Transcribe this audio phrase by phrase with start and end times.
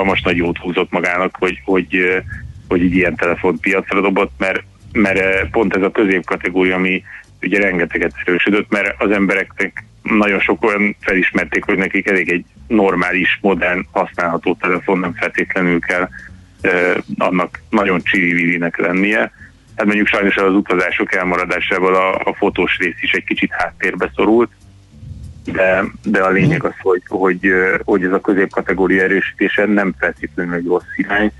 [0.00, 2.22] hatalmas nagy jót húzott magának, hogy, hogy,
[2.68, 7.02] hogy egy ilyen telefont piacra dobott, mert, mert pont ez a középkategória, ami
[7.42, 13.38] ugye rengeteget erősödött, mert az embereknek nagyon sok olyan felismerték, hogy nekik elég egy normális,
[13.42, 16.08] modern, használható telefon, nem feltétlenül kell
[16.60, 19.32] eh, annak nagyon csiri lennie.
[19.76, 24.50] Hát mondjuk sajnos az utazások elmaradásával a, a fotós rész is egy kicsit háttérbe szorult,
[25.44, 27.52] de, de a lényeg az, hogy, hogy,
[27.84, 31.32] hogy ez a középkategória erősítése nem feltétlenül egy rossz irány,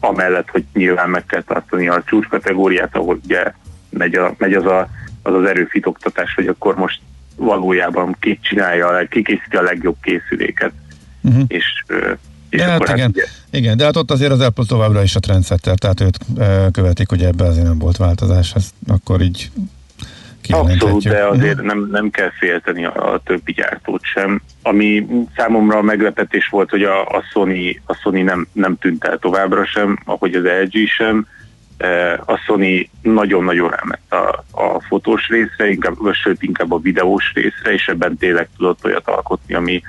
[0.00, 3.52] amellett, hogy nyilván meg kell tartani a csúcskategóriát, ahol ugye
[3.90, 4.88] megy, a, megy az, a,
[5.22, 7.00] az az erőfitoktatás, hogy akkor most
[7.36, 10.72] valójában ki csinálja, ki készíti a legjobb készüléket.
[11.22, 11.44] Uh-huh.
[11.46, 11.64] És,
[12.48, 13.24] és hát igen, hát ugye...
[13.50, 16.18] igen, de hát ott azért az Apple továbbra is a trendsetter, tehát őt
[16.72, 19.50] követik, hogy ebbe azért nem volt változás, ez akkor így
[20.48, 24.40] Abszolút, de azért nem, nem kell félteni a, a többi gyártót sem.
[24.62, 29.66] Ami számomra meglepetés volt, hogy a, a Sony, a Sony nem, nem tűnt el továbbra
[29.66, 31.26] sem, ahogy az LG sem.
[31.76, 37.72] E, a Sony nagyon-nagyon ráment a, a fotós részre, inkább, sőt inkább a videós részre,
[37.72, 39.82] és ebben tényleg tudott olyat alkotni, ami,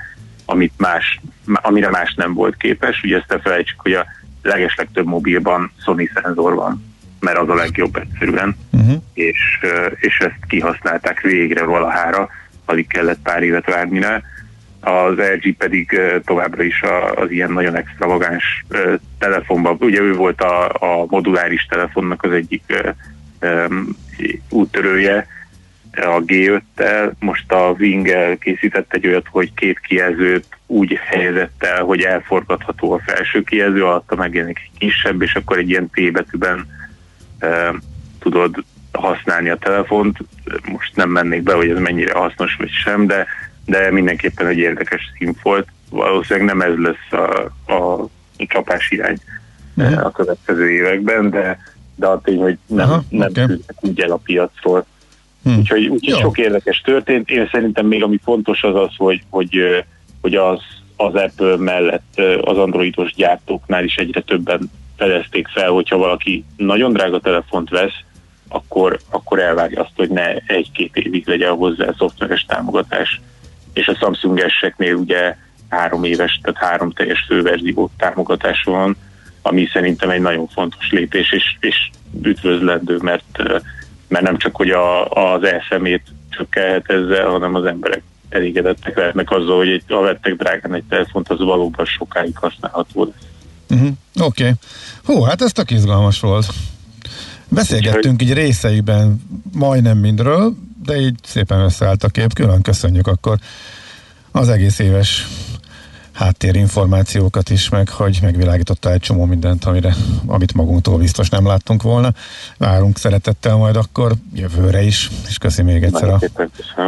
[0.44, 3.02] amit más, amire más nem volt képes.
[3.02, 4.06] Ugye ezt ne felejtsük, hogy a
[4.42, 6.89] legeslegtöbb mobilban Sony szenzor van
[7.20, 9.02] mert az a legjobb egyszerűen, uh-huh.
[9.14, 9.38] és,
[9.94, 12.28] és ezt kihasználták végre valahára,
[12.64, 14.22] alig kellett pár évet várni rá.
[14.80, 16.82] Az LG pedig továbbra is
[17.14, 18.64] az ilyen nagyon extravagáns
[19.18, 22.62] telefonban, ugye ő volt a, a moduláris telefonnak az egyik
[23.40, 23.96] um,
[24.48, 25.26] úttörője,
[25.92, 32.02] a G5-tel, most a Wing készített egy olyat, hogy két kijelzőt úgy helyezett el, hogy
[32.02, 36.66] elforgatható a felső kijelző, alatta megjelenik egy kisebb, és akkor egy ilyen T betűben
[38.18, 40.18] tudod használni a telefont.
[40.64, 43.26] Most nem mennék be, hogy ez mennyire hasznos vagy sem, de,
[43.66, 45.68] de mindenképpen egy érdekes volt.
[45.90, 47.40] Valószínűleg nem ez lesz a,
[47.72, 49.18] a csapás irány
[49.76, 50.06] uh-huh.
[50.06, 51.58] a következő években, de,
[51.94, 53.60] de a tény, hogy nem, Aha, nem okay.
[53.80, 54.86] úgy el a piacról.
[55.42, 55.58] Hmm.
[55.58, 57.30] Úgyhogy, úgyhogy sok érdekes történt.
[57.30, 59.84] Én szerintem még ami fontos az az, hogy, hogy,
[60.20, 60.60] hogy az,
[60.96, 67.20] az Apple mellett az androidos gyártóknál is egyre többen fedezték fel, hogyha valaki nagyon drága
[67.20, 67.98] telefont vesz,
[68.48, 73.20] akkor, akkor elvárja azt, hogy ne egy-két évig legyen hozzá szoftveres támogatás.
[73.72, 75.36] És a Samsung S-eknél ugye
[75.68, 78.96] három éves, tehát három teljes főverzió támogatás van,
[79.42, 81.90] ami szerintem egy nagyon fontos lépés, és, és
[82.22, 83.42] üdvözlendő, mert,
[84.08, 89.56] mert nem csak, hogy a, az elszemét csökkenhet ezzel, hanem az emberek elégedettek lehetnek azzal,
[89.56, 93.29] hogy ha vettek drágán egy telefont, az valóban sokáig használható lesz.
[93.70, 93.90] Uh-huh.
[94.20, 94.42] Oké.
[94.42, 94.52] Okay.
[95.04, 96.46] Hú, hát ez tök izgalmas volt.
[97.48, 99.22] Beszélgettünk így részeiben
[99.52, 102.32] majdnem mindről, de így szépen összeállt a kép.
[102.32, 103.38] Külön köszönjük akkor
[104.30, 105.26] az egész éves
[106.12, 109.94] háttérinformációkat is, meg hogy megvilágította egy csomó mindent, amire,
[110.26, 112.12] amit magunktól biztos nem láttunk volna.
[112.56, 116.20] Várunk szeretettel majd akkor jövőre is, és köszi még egyszer a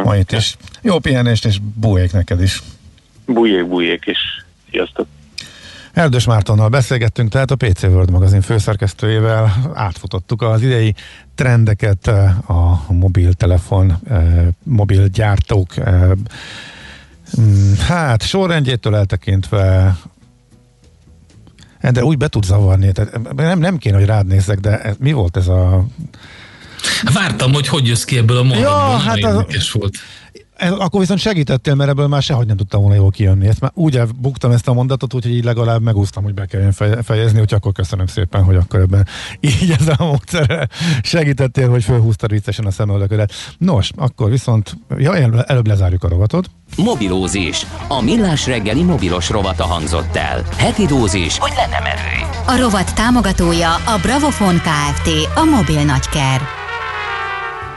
[0.03, 0.57] mait is.
[0.81, 2.61] Jó pihenést, és bújék neked is.
[3.25, 4.19] Bújék, bújék, és
[4.71, 5.07] sziasztok!
[5.93, 10.95] Erdős Mártonnal beszélgettünk, tehát a PC World magazin főszerkesztőjével átfutottuk az idei
[11.35, 16.09] trendeket, eh, a mobiltelefon, eh, mobilgyártók eh,
[17.41, 19.95] mm, hát sorrendjétől eltekintve
[21.91, 25.37] de úgy be tud zavarni, tehát nem, nem kéne, hogy rád nézzek, de mi volt
[25.37, 25.85] ez a...
[27.13, 29.71] Vártam, hogy hogy jössz ki ebből a mondatból, ja, hát az...
[29.71, 29.95] volt
[30.71, 33.47] akkor viszont segítettél, mert ebből már sehogy nem tudtam volna jól kijönni.
[33.47, 36.71] Ezt már úgy elbuktam ezt a mondatot, úgyhogy így legalább megúsztam, hogy be kelljen
[37.03, 39.07] fejezni, úgyhogy akkor köszönöm szépen, hogy akkor ebben
[39.39, 40.69] így ezzel a módszerrel
[41.01, 43.31] segítettél, hogy fölhúztad viccesen a szemöldöködet.
[43.57, 46.49] Nos, akkor viszont, ja, előbb lezárjuk a rovatot.
[46.77, 47.65] Mobilózis.
[47.87, 50.43] A millás reggeli mobilos rovata hangzott el.
[50.57, 52.27] Heti dózis, hogy lenne merő.
[52.45, 55.09] A rovat támogatója a Bravofon Kft.
[55.35, 56.62] A mobil nagyker.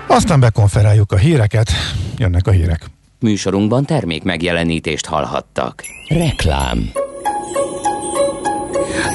[0.07, 1.71] Aztán bekonferáljuk a híreket,
[2.17, 2.85] jönnek a hírek.
[3.21, 5.85] Műsorunkban termék megjelenítést hallhattak.
[6.09, 6.91] Reklám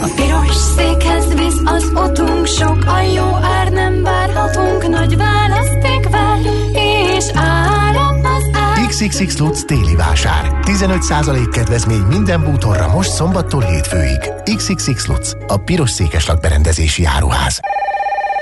[0.01, 6.39] A piros székhez visz az otunk, sok a jó ár nem várhatunk, nagy választék vár,
[6.73, 8.87] és állom az ár.
[8.87, 10.59] XXX Lutz téli vásár.
[10.61, 14.19] 15% kedvezmény minden bútorra most szombattól hétfőig.
[14.55, 17.59] XXX Lutz, a piros székeslak berendezési áruház.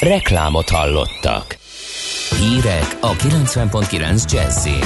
[0.00, 1.56] Reklámot hallottak.
[2.38, 4.84] Hírek a 90.9 Jazzin.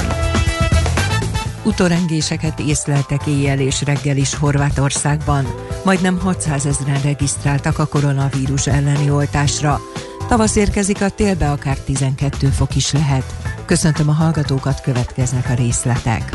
[1.63, 5.45] Utórengéseket észleltek éjjel és reggel is Horvátországban.
[5.83, 9.79] Majdnem 600 ezeren regisztráltak a koronavírus elleni oltásra.
[10.27, 13.33] Tavasz érkezik a télbe, akár 12 fok is lehet.
[13.65, 16.31] Köszöntöm a hallgatókat, következnek a részletek.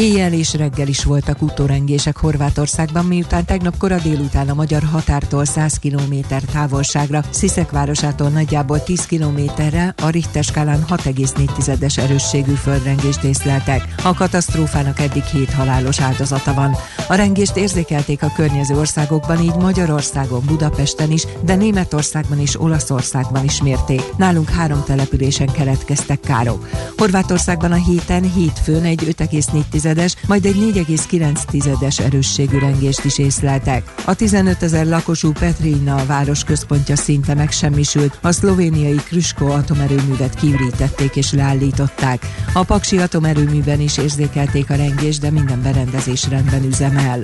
[0.00, 5.78] Éjjel és reggel is voltak utórengések Horvátországban, miután tegnap kora délután a magyar határtól 100
[5.78, 6.14] km
[6.52, 13.94] távolságra, Sziszek városától nagyjából 10 kilométerre a Richter skálán 6,4-es erősségű földrengést észleltek.
[14.04, 16.76] A katasztrófának eddig 7 halálos áldozata van.
[17.08, 23.62] A rengést érzékelték a környező országokban, így Magyarországon, Budapesten is, de Németországban és Olaszországban is
[23.62, 24.02] mérték.
[24.16, 26.68] Nálunk három településen keletkeztek károk.
[26.96, 33.94] Horvátországban a héten hétfőn egy 5,4 tizedes, majd egy 4,9-es erősségű rengést is észleltek.
[34.04, 41.16] A 15 ezer lakosú Petrina a város központja szinte megsemmisült, a szlovéniai Krüsko atomerőművet kiürítették
[41.16, 42.26] és leállították.
[42.52, 47.20] A Paksi atomerőműben is érzékelték a rengést, de minden berendezés rendben üzemel.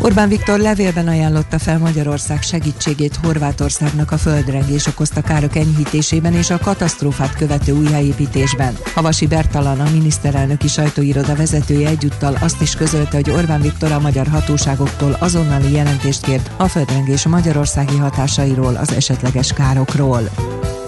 [0.00, 6.58] Orbán Viktor levélben ajánlotta fel Magyarország segítségét Horvátországnak a földrengés okozta károk enyhítésében és a
[6.58, 8.76] katasztrófát követő újjáépítésben.
[8.94, 14.26] Havasi Bertalan, a miniszterelnöki sajtóiroda vezetője egyúttal azt is közölte, hogy Orbán Viktor a magyar
[14.26, 20.30] hatóságoktól azonnali jelentést kért a földrengés magyarországi hatásairól, az esetleges károkról.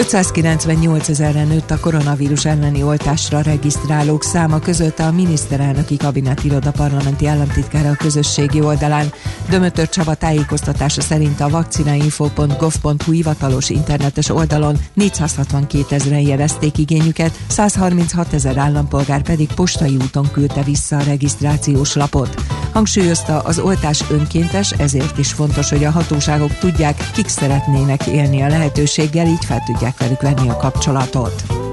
[0.00, 7.26] 598 ezerre nőtt a koronavírus elleni oltásra regisztrálók száma között a miniszterelnöki kabinet iroda parlamenti
[7.26, 9.12] államtitkára a közösségi oldalán.
[9.48, 18.56] Dömötör Csaba tájékoztatása szerint a vakcinainfo.gov.hu hivatalos internetes oldalon 462 ezeren jelezték igényüket, 136 ezer
[18.56, 22.34] állampolgár pedig postai úton küldte vissza a regisztrációs lapot.
[22.72, 28.48] Hangsúlyozta, az oltás önkéntes, ezért is fontos, hogy a hatóságok tudják, kik szeretnének élni a
[28.48, 31.69] lehetőséggel, így fel tudják velük venni a kapcsolatot.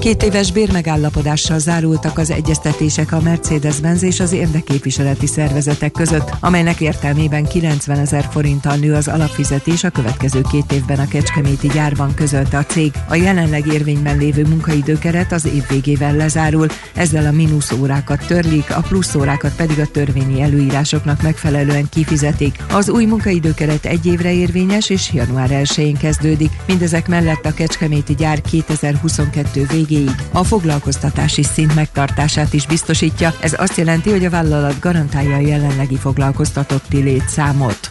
[0.00, 7.44] Két éves bérmegállapodással zárultak az egyeztetések a Mercedes-Benz és az érdekképviseleti szervezetek között, amelynek értelmében
[7.44, 12.64] 90 ezer forinttal nő az alapfizetés a következő két évben a Kecskeméti gyárban közölte a
[12.64, 12.92] cég.
[13.08, 18.80] A jelenleg érvényben lévő munkaidőkeret az év végével lezárul, ezzel a mínusz órákat törlik, a
[18.88, 22.56] plusz órákat pedig a törvényi előírásoknak megfelelően kifizetik.
[22.70, 26.50] Az új munkaidőkeret egy évre érvényes és január 1-én kezdődik.
[26.66, 33.34] Mindezek mellett a Kecskeméti gyár 2022 végén végéig a foglalkoztatási szint megtartását is biztosítja.
[33.40, 37.90] Ez azt jelenti, hogy a vállalat garantálja a jelenlegi foglalkoztatotti létszámot.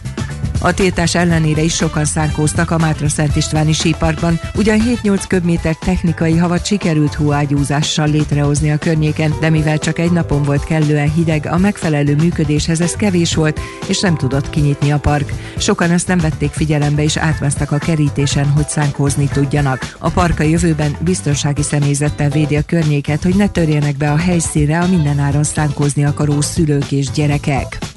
[0.62, 4.40] A tiltás ellenére is sokan szánkóztak a Mátra Szent Istváni síparkban.
[4.54, 10.42] Ugyan 7-8 köbméter technikai havat sikerült hóágyúzással létrehozni a környéken, de mivel csak egy napon
[10.42, 15.32] volt kellően hideg, a megfelelő működéshez ez kevés volt, és nem tudott kinyitni a park.
[15.58, 19.96] Sokan ezt nem vették figyelembe, és átmásztak a kerítésen, hogy szánkózni tudjanak.
[19.98, 24.78] A park a jövőben biztonsági személyzettel védi a környéket, hogy ne törjenek be a helyszínre
[24.78, 27.89] a mindenáron szánkózni akaró szülők és gyerekek.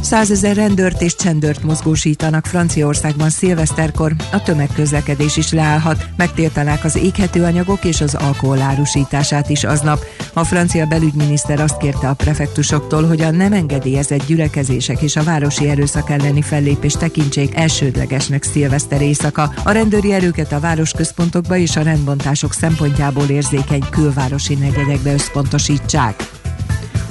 [0.00, 7.84] Százezer rendőrt és csendőrt mozgósítanak Franciaországban szilveszterkor, a tömegközlekedés is leállhat, megtiltanák az éghető anyagok
[7.84, 10.04] és az alkohol árusítását is aznap.
[10.32, 15.68] A francia belügyminiszter azt kérte a prefektusoktól, hogy a nem engedélyezett gyülekezések és a városi
[15.68, 19.52] erőszak elleni fellépés tekintsék elsődlegesnek szilveszter éjszaka.
[19.64, 26.30] A rendőri erőket a városközpontokba és a rendbontások szempontjából érzékeny külvárosi negyedekbe összpontosítsák.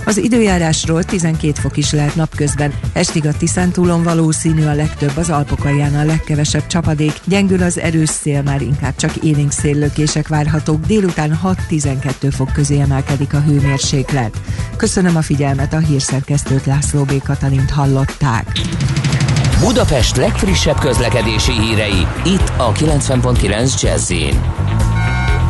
[0.08, 2.74] Az időjárásról 12 fok is lehet napközben.
[2.94, 7.14] Estig a Tiszántúlon valószínű a legtöbb, az Alpok alján a legkevesebb csapadék.
[7.26, 10.86] Gyengül az erős szél, már inkább csak élénk széllökések várhatók.
[10.86, 14.42] Délután 6-12 fok közé emelkedik a hőmérséklet.
[14.78, 17.24] Köszönöm a figyelmet, a hírszerkesztőt László B.
[17.24, 18.48] Katalint hallották.
[19.60, 24.12] Budapest legfrissebb közlekedési hírei, itt a 90.9 jazz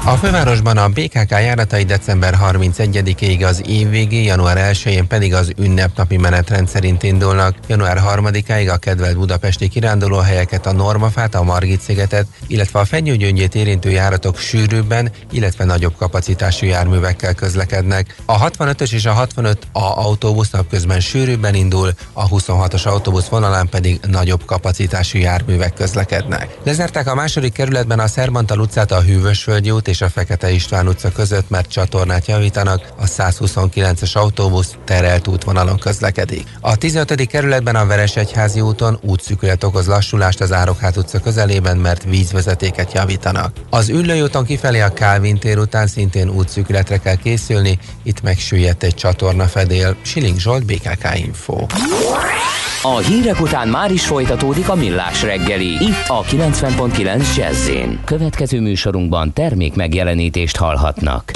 [0.07, 6.17] A fővárosban a BKK járatai december 31-ig az év végé, január 1-én pedig az ünnepnapi
[6.17, 7.55] menetrend szerint indulnak.
[7.67, 13.89] Január 3-áig a kedvelt budapesti kirándulóhelyeket, a Normafát, a Margit szigetet, illetve a Fenyőgyöngyét érintő
[13.89, 18.15] járatok sűrűbben, illetve nagyobb kapacitású járművekkel közlekednek.
[18.25, 24.45] A 65-ös és a 65A autóbusz napközben sűrűbben indul, a 26-os autóbusz vonalán pedig nagyobb
[24.45, 26.57] kapacitású járművek közlekednek.
[26.63, 31.11] Lezárták a második kerületben a Szermantal utcát, a Hűvösvölgyi út és a Fekete István utca
[31.11, 36.47] között, mert csatornát javítanak, a 129-es autóbusz terelt útvonalon közlekedik.
[36.61, 37.27] A 15.
[37.27, 43.55] kerületben a Veresegyházi úton útszűkület okoz lassulást az Árokhát utca közelében, mert vízvezetéket javítanak.
[43.69, 48.95] Az Üllői úton kifelé a Kálvin tér után szintén útszűkületre kell készülni, itt megsüllyedt egy
[48.95, 49.95] csatorna fedél.
[50.01, 51.65] Siling Zsolt, BKK Info.
[52.81, 57.69] A hírek után már is folytatódik a millás reggeli, itt a 90.9 jazz
[58.05, 61.31] Következő műsorunkban termék megjelenítést hallhatnak.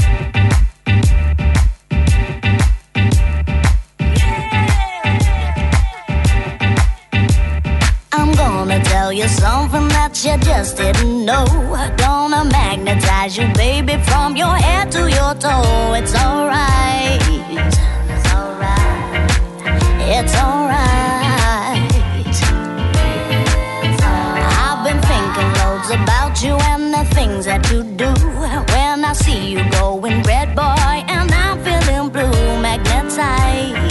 [10.23, 11.45] you just didn't know.
[11.97, 15.93] Gonna magnetize you, baby, from your head to your toe.
[15.93, 17.21] It's alright.
[17.49, 19.29] It's alright.
[20.15, 21.00] It's alright.
[26.43, 28.11] You and the things that you do.
[28.73, 33.90] When I see you going red, boy, and I'm feeling blue, magnetized.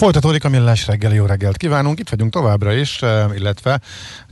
[0.00, 3.80] Folytatódik a millás reggeli, jó reggelt kívánunk, itt vagyunk továbbra is, eh, illetve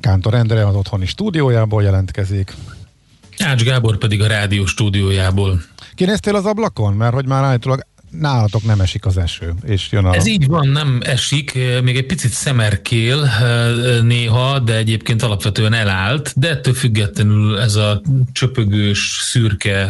[0.00, 2.54] Kántor Endre az otthoni stúdiójából jelentkezik.
[3.38, 5.62] Ács Gábor pedig a rádió stúdiójából.
[5.94, 6.94] Kinéztél az ablakon?
[6.94, 7.80] Mert hogy már állítólag
[8.11, 10.15] nálatok nem esik az eső, és jön a...
[10.15, 13.29] Ez így van, nem esik, még egy picit szemerkél
[14.03, 19.88] néha, de egyébként alapvetően elállt, de ettől függetlenül ez a csöpögős, szürke,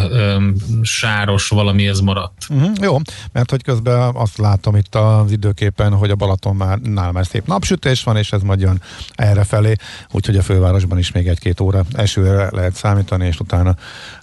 [0.83, 2.47] sáros valami ez maradt.
[2.49, 2.97] Uh-huh, jó,
[3.33, 7.47] mert hogy közben azt látom itt az időképen, hogy a Balaton már, nál már szép
[7.47, 8.83] napsütés van, és ez majd jön
[9.15, 9.75] erre felé,
[10.11, 13.77] úgyhogy a fővárosban is még egy-két óra esőre lehet számítani, és utána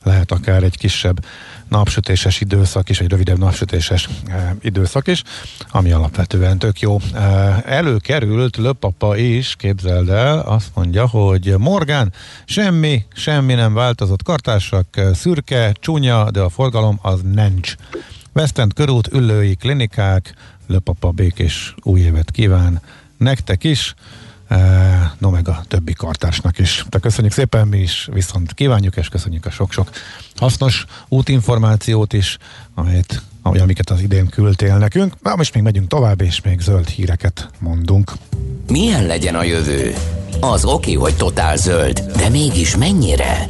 [0.04, 1.26] lehet akár egy kisebb
[1.70, 5.24] napsütéses időszak is, egy rövidebb napsütéses e, időszak is,
[5.70, 6.98] ami alapvetően tök jó.
[7.14, 7.20] E,
[7.66, 12.14] előkerült Löpapa is, képzeld el, azt mondja, hogy Morgan,
[12.46, 17.76] semmi, semmi nem változott, kartársak eh, szürke, csúnya, de a forgalom az nincs.
[18.34, 20.34] Westend körút, ülői klinikák,
[20.68, 22.82] Löpapa békés új évet kíván
[23.18, 23.94] nektek is.
[25.18, 26.86] No meg a többi kartársnak is.
[26.90, 29.90] De köszönjük szépen, mi is viszont kívánjuk, és köszönjük a sok-sok
[30.36, 32.38] hasznos útinformációt is,
[32.74, 35.14] amit, amiket az idén küldtél nekünk.
[35.22, 38.12] Na, most még megyünk tovább, és még zöld híreket mondunk.
[38.68, 39.94] Milyen legyen a jövő?
[40.40, 43.50] Az oké, hogy totál zöld, de mégis mennyire?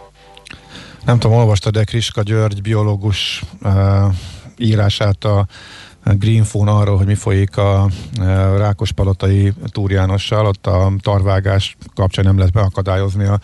[1.05, 4.13] Nem tudom, olvastad de Kriska György biológus uh,
[4.57, 5.45] írását a
[6.03, 7.89] Greenphone arról, hogy mi folyik a
[8.57, 13.39] Rákospalotai Túr Jánossal, ott a tarvágás kapcsán nem lehet beakadályozni a,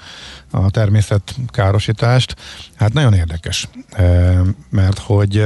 [0.52, 2.36] a természet károsítást.
[2.76, 3.70] Hát nagyon érdekes,
[4.70, 5.46] mert hogy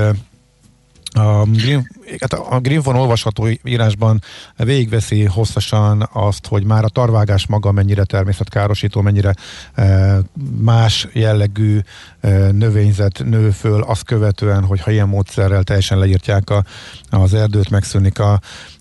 [1.13, 4.21] a Green, hát a Greenphone olvasható írásban
[4.57, 9.33] végigveszi hosszasan azt, hogy már a tarvágás maga mennyire természetkárosító, mennyire
[9.73, 10.17] e,
[10.59, 11.79] más jellegű
[12.19, 16.63] e, növényzet nő föl azt követően, hogyha ilyen módszerrel teljesen leírtják a,
[17.09, 18.31] az erdőt, megszűnik a,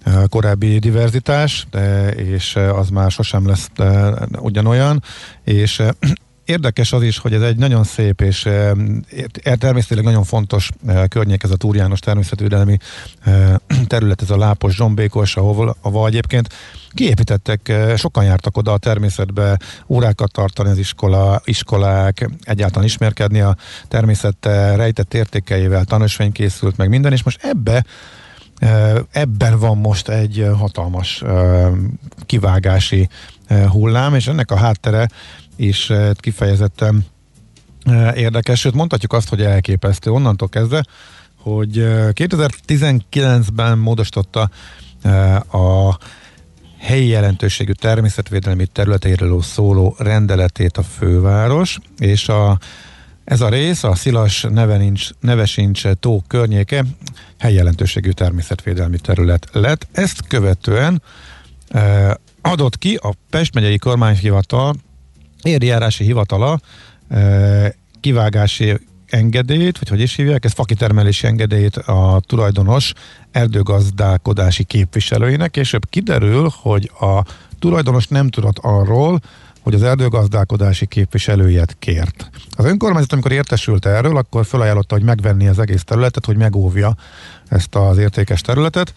[0.04, 5.02] a korábbi diverzitás, de, és az már sosem lesz de, ugyanolyan,
[5.44, 5.82] és
[6.50, 8.74] Érdekes az is, hogy ez egy nagyon szép és e,
[9.42, 12.76] természetesen nagyon fontos e, környék ez a Túr János természetvédelmi
[13.24, 16.48] e, terület, ez a Lápos Zsombékos, ahol, ahol egyébként
[16.92, 23.56] kiépítettek, sokan jártak oda a természetbe, órákat tartani az iskola, iskolák, egyáltalán ismerkedni a
[23.88, 24.46] természet
[24.76, 27.84] rejtett értékeivel, tanúsvény készült, meg minden, és most ebbe
[29.10, 31.22] ebben van most egy hatalmas
[32.26, 33.08] kivágási
[33.68, 35.08] hullám, és ennek a háttere
[35.60, 37.06] is eh, kifejezetten
[37.82, 40.84] eh, érdekes, sőt mondhatjuk azt, hogy elképesztő onnantól kezdve,
[41.36, 41.72] hogy
[42.12, 44.50] 2019-ben eh, módosította
[45.52, 45.98] a
[46.78, 52.58] helyi jelentőségű természetvédelmi területeiről szóló rendeletét a főváros, és a,
[53.24, 56.84] ez a rész, a Szilas Nevenincs, Nevesincs tó környéke
[57.38, 59.88] helyi jelentőségű természetvédelmi terület lett.
[59.92, 61.02] Ezt követően
[62.40, 64.74] adott ki a Pest megyei kormányhivatal
[65.42, 66.60] érjárási hivatala
[68.00, 72.92] kivágási engedélyt, vagy hogy is hívják, ez fakitermelési engedélyt a tulajdonos
[73.30, 77.24] erdőgazdálkodási képviselőinek, és kiderül, hogy a
[77.58, 79.20] tulajdonos nem tudott arról,
[79.60, 82.30] hogy az erdőgazdálkodási képviselőjét kért.
[82.56, 86.94] Az önkormányzat, amikor értesült erről, akkor felajánlotta, hogy megvenni az egész területet, hogy megóvja
[87.48, 88.94] ezt az értékes területet,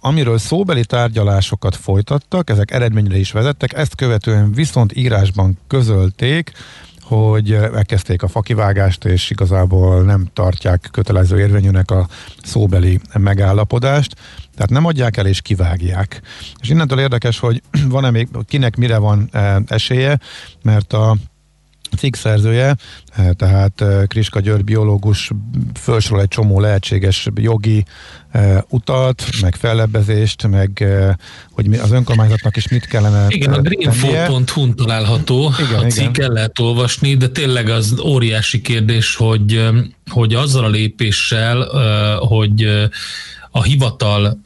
[0.00, 6.52] amiről szóbeli tárgyalásokat folytattak, ezek eredményre is vezettek, ezt követően viszont írásban közölték,
[7.10, 12.08] hogy megkezdték a fakivágást, és igazából nem tartják kötelező érvényűnek a
[12.42, 14.14] szóbeli megállapodást,
[14.54, 16.20] tehát nem adják el és kivágják.
[16.60, 20.18] És innentől érdekes, hogy van-e még, kinek mire van eh, esélye,
[20.62, 21.16] mert a
[21.96, 22.76] cikk szerzője,
[23.16, 25.30] eh, tehát eh, Kriska György biológus
[25.74, 27.84] felsorol egy csomó lehetséges jogi
[28.68, 30.84] utat, meg fellebbezést, meg
[31.50, 35.52] hogy az önkormányzatnak is mit kellene Igen, a greenfo.hu-n található.
[35.68, 39.68] Igen, a cikk, el lehet olvasni, de tényleg az óriási kérdés, hogy,
[40.10, 41.62] hogy azzal a lépéssel,
[42.18, 42.88] hogy
[43.50, 44.40] a hivatal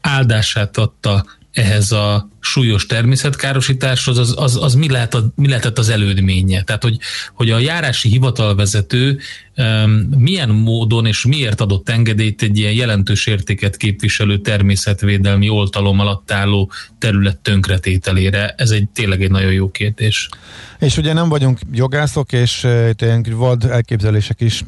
[0.00, 5.88] áldását adta ehhez a súlyos természetkárosításhoz, az, az, az mi, lehet a, mi lehetett az
[5.88, 6.62] elődménye?
[6.62, 6.98] Tehát, hogy,
[7.34, 9.18] hogy a járási hivatalvezető
[10.16, 16.70] milyen módon és miért adott engedélyt egy ilyen jelentős értéket képviselő természetvédelmi oltalom alatt álló
[16.98, 18.54] terület tönkretételére?
[18.56, 20.28] Ez egy tényleg egy nagyon jó kérdés.
[20.78, 24.64] És ugye nem vagyunk jogászok, és itt ilyen vad elképzelések is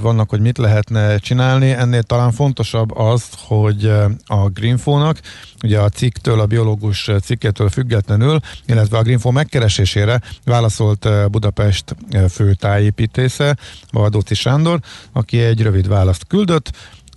[0.00, 1.70] vannak, hogy mit lehetne csinálni.
[1.70, 3.84] Ennél talán fontosabb az, hogy
[4.26, 5.20] a Greenfo-nak,
[5.62, 11.96] ugye a cikktől, a biológus cikkétől függetlenül, illetve a Greenfo megkeresésére válaszolt Budapest
[12.28, 13.56] fő tájépítésze,
[13.90, 14.80] Valdóci Sándor,
[15.12, 16.70] aki egy rövid választ küldött,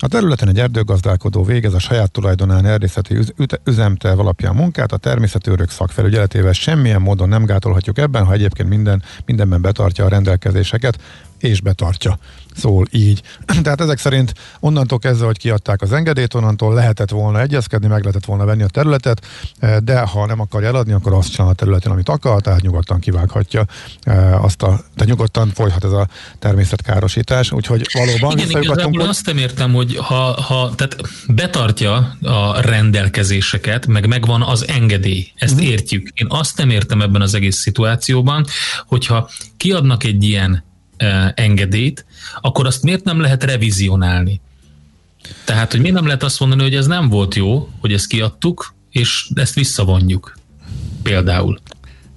[0.04, 3.18] a területen egy erdőgazdálkodó végez a saját tulajdonán erdészeti
[3.64, 9.62] üzemterv alapján munkát, a természetőrök szakfelügyeletével semmilyen módon nem gátolhatjuk ebben, ha egyébként minden, mindenben
[9.62, 11.00] betartja a rendelkezéseket,
[11.40, 12.20] és betartja.
[12.56, 13.22] Szól így.
[13.64, 18.26] Tehát ezek szerint onnantól kezdve, hogy kiadták az engedélyt, onnantól lehetett volna egyezkedni, meg lehetett
[18.26, 19.26] volna venni a területet,
[19.60, 23.00] eh, de ha nem akarja eladni, akkor azt csinál a területen, amit akar, tehát nyugodtan
[23.00, 23.66] kivághatja
[24.02, 26.08] eh, azt a, tehát nyugodtan folyhat ez a
[26.40, 29.10] természetkárosítás, úgyhogy valóban Igen, igazából hogy...
[29.10, 30.96] azt nem értem, hogy ha, ha tehát
[31.28, 35.70] betartja a rendelkezéseket, meg megvan az engedély, ezt uh-huh.
[35.70, 36.08] értjük.
[36.14, 38.46] Én azt nem értem ebben az egész szituációban,
[38.86, 40.64] hogyha kiadnak egy ilyen
[41.36, 42.06] engedélyt,
[42.42, 44.42] akkor azt miért nem lehet revizionálni?
[45.46, 48.74] Tehát, hogy miért nem lehet azt mondani, hogy ez nem volt jó, hogy ezt kiadtuk,
[48.92, 50.38] és ezt visszavonjuk.
[51.04, 51.60] Például.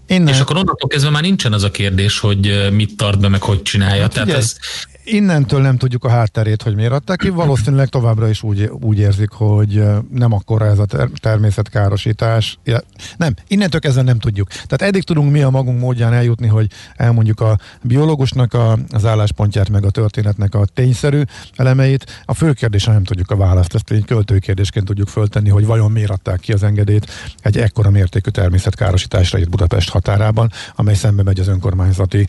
[0.07, 0.35] Innen.
[0.35, 3.63] És akkor onnantól kezdve már nincsen az a kérdés, hogy mit tart be, meg hogy
[3.63, 4.03] csinálja.
[4.03, 4.57] Hát Tehát ez,
[5.05, 7.29] innentől nem tudjuk a hátterét, hogy miért adták ki.
[7.29, 12.59] Valószínűleg továbbra is úgy, úgy érzik, hogy nem akkora ez a ter- természetkárosítás.
[12.65, 12.81] Ja,
[13.17, 14.49] nem, innentől kezdve nem tudjuk.
[14.49, 19.69] Tehát eddig tudunk mi a magunk módján eljutni, hogy elmondjuk a biológusnak a, az álláspontját,
[19.69, 21.23] meg a történetnek a tényszerű
[21.57, 22.23] elemeit.
[22.25, 23.75] A fő kérdés, nem tudjuk a választ.
[23.75, 27.11] Ezt egy költői kérdésként tudjuk föltenni, hogy vajon miért adták ki az engedélyt
[27.43, 32.29] egy ekkora mértékű természetkárosításra itt Budapest határában, amely szembe megy az önkormányzati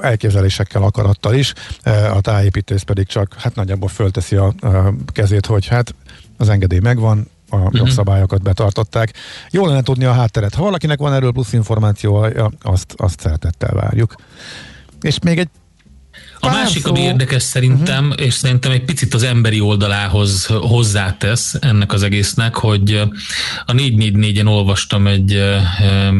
[0.00, 1.52] elképzelésekkel, akarattal is
[2.12, 5.94] a tájépítész pedig csak hát nagyjából fölteszi a, a kezét, hogy hát
[6.36, 7.74] az engedély megvan, a uh-huh.
[7.74, 9.12] jogszabályokat betartották.
[9.50, 10.54] Jó lenne tudni a hátteret.
[10.54, 12.26] Ha valakinek van erről plusz információ,
[12.62, 14.14] azt, azt szeretettel várjuk.
[15.00, 15.48] És még egy
[16.40, 16.90] a másik, szó.
[16.90, 18.26] ami érdekes szerintem, uh-huh.
[18.26, 22.94] és szerintem egy picit az emberi oldalához hozzátesz ennek az egésznek, hogy
[23.66, 25.42] a 444-en olvastam egy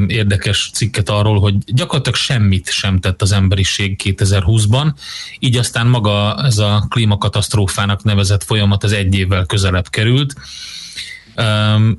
[0.06, 4.92] érdekes cikket arról, hogy gyakorlatilag semmit sem tett az emberiség 2020-ban,
[5.38, 10.34] így aztán maga ez a klímakatasztrófának nevezett folyamat az egy évvel közelebb került,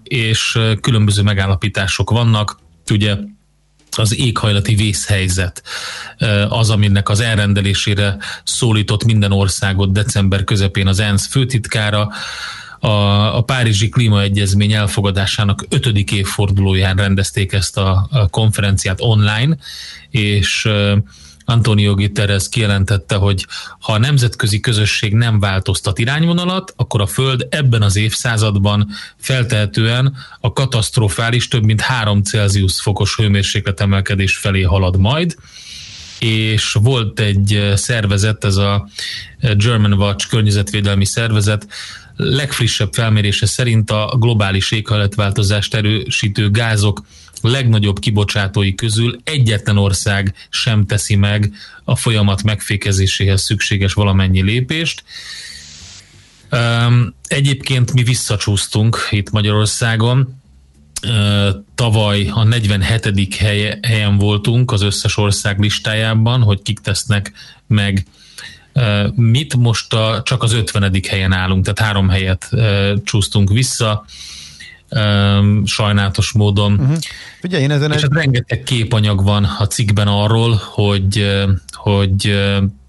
[0.04, 2.60] és különböző megállapítások vannak,
[2.92, 3.16] ugye
[3.98, 5.64] az éghajlati vészhelyzet
[6.50, 12.10] az, aminek az elrendelésére szólított minden országot december közepén az ENSZ főtitkára,
[12.84, 12.88] a,
[13.38, 19.58] a Párizsi Klímaegyezmény elfogadásának ötödik évfordulóján rendezték ezt a, a konferenciát online,
[20.10, 20.70] és
[21.52, 23.46] Antonio Guterres kijelentette, hogy
[23.80, 30.54] ha a nemzetközi közösség nem változtat irányvonalat, akkor a Föld ebben az évszázadban feltehetően a
[30.54, 35.36] katasztrofális több mint 3 Celsius fokos hőmérséklet emelkedés felé halad majd.
[36.20, 38.88] És volt egy szervezet, ez a
[39.54, 41.68] German Watch környezetvédelmi szervezet,
[42.16, 47.06] legfrissebb felmérése szerint a globális éghajlatváltozást erősítő gázok
[47.42, 55.04] legnagyobb kibocsátói közül egyetlen ország sem teszi meg a folyamat megfékezéséhez szükséges valamennyi lépést.
[57.28, 60.42] Egyébként mi visszacsúsztunk itt Magyarországon,
[61.76, 63.36] tavaly a 47.
[63.82, 67.32] helyen voltunk az összes ország listájában, hogy kik tesznek
[67.68, 68.06] meg
[69.16, 71.00] mit most a, csak az 50.
[71.08, 72.50] helyen állunk, tehát három helyet
[73.04, 74.06] csúsztunk vissza
[74.96, 76.74] um, sajnálatos módon.
[76.74, 76.98] Uh-huh.
[77.44, 78.02] Ugye én ezen és egy...
[78.02, 81.26] Hát rengeteg képanyag van a cikkben arról, hogy,
[81.72, 82.40] hogy,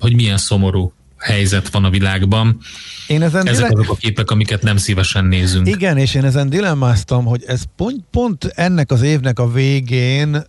[0.00, 2.58] hogy milyen szomorú helyzet van a világban.
[3.06, 3.80] Én ezen Ezek dile...
[3.80, 5.68] azok a képek, amiket nem szívesen nézünk.
[5.68, 10.44] Igen, és én ezen dilemmáztam, hogy ez pont, pont ennek az évnek a végén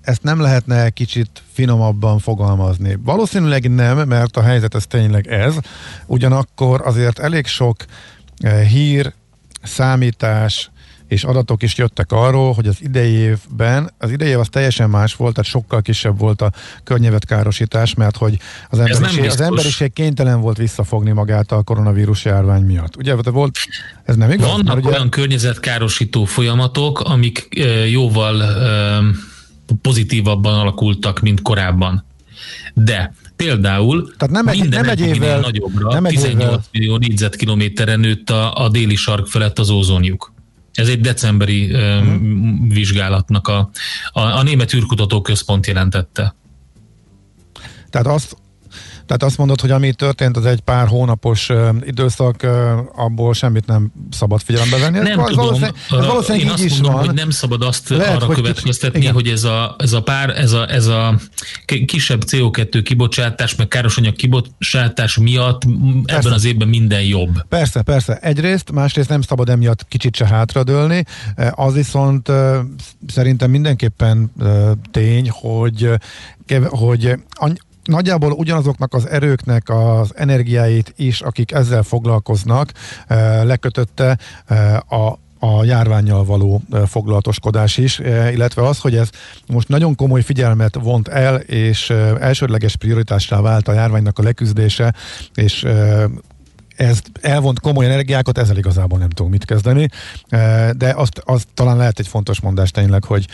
[0.00, 2.98] ezt nem lehetne kicsit finomabban fogalmazni.
[3.04, 5.54] Valószínűleg nem, mert a helyzet ez tényleg ez.
[6.06, 7.76] Ugyanakkor azért elég sok
[8.68, 9.12] hír,
[9.66, 10.70] számítás
[11.08, 15.14] és adatok is jöttek arról, hogy az idei évben, az idei év az teljesen más
[15.14, 16.52] volt, tehát sokkal kisebb volt a
[16.84, 22.96] környezetkárosítás, mert hogy az emberiség, az emberiség kénytelen volt visszafogni magát a koronavírus járvány miatt.
[22.96, 23.58] Ugye volt,
[24.04, 24.50] ez nem igaz?
[24.50, 24.88] Vannak ugye...
[24.88, 27.48] olyan környezetkárosító folyamatok, amik
[27.90, 28.42] jóval
[29.82, 32.04] pozitívabban alakultak, mint korábban.
[32.74, 36.64] De Például Tehát nem egy, minden nem egy évvel, nagyobbra, nem egy 18 évvel.
[36.72, 40.32] millió négyzetkilométeren nőtt a, a déli sark felett az ózonjuk.
[40.72, 42.16] Ez egy decemberi uh-huh.
[42.68, 43.70] vizsgálatnak a,
[44.12, 46.34] a, a Német űrkutató központ jelentette.
[47.90, 48.36] Tehát azt,
[49.06, 52.50] tehát azt mondod, hogy ami történt, az egy pár hónapos uh, időszak, uh,
[53.04, 54.98] abból semmit nem szabad figyelembe venni.
[54.98, 55.44] Nem ez tudom.
[55.44, 57.04] Valószínűleg, ez valószínűleg Én azt is mondom, van.
[57.04, 60.30] hogy nem szabad azt Lehet, arra hogy következtetni, kicsit, hogy ez a, ez a pár,
[60.30, 61.18] ez a, ez a
[61.86, 65.62] kisebb CO2 kibocsátás, meg károsanyag kibocsátás miatt
[66.04, 66.18] persze.
[66.18, 67.46] ebben az évben minden jobb.
[67.48, 68.16] Persze, persze.
[68.16, 71.04] Egyrészt, másrészt nem szabad emiatt kicsit se hátradőlni.
[71.50, 72.32] Az viszont
[73.06, 74.32] szerintem mindenképpen
[74.90, 75.90] tény, hogy
[76.68, 77.18] hogy
[77.86, 82.72] nagyjából ugyanazoknak az erőknek az energiáit is, akik ezzel foglalkoznak,
[83.06, 87.98] eh, lekötötte eh, a a járványjal való eh, foglalatoskodás is,
[88.32, 89.10] illetve az, hogy ez
[89.46, 94.94] most nagyon komoly figyelmet vont el, és elsődleges prioritásra vált a járványnak a leküzdése,
[95.34, 95.66] és
[96.76, 99.88] ez elvont komoly energiákat, ezzel igazából nem tudunk mit kezdeni,
[100.72, 103.26] de azt, azt talán lehet egy fontos mondás tényleg, hogy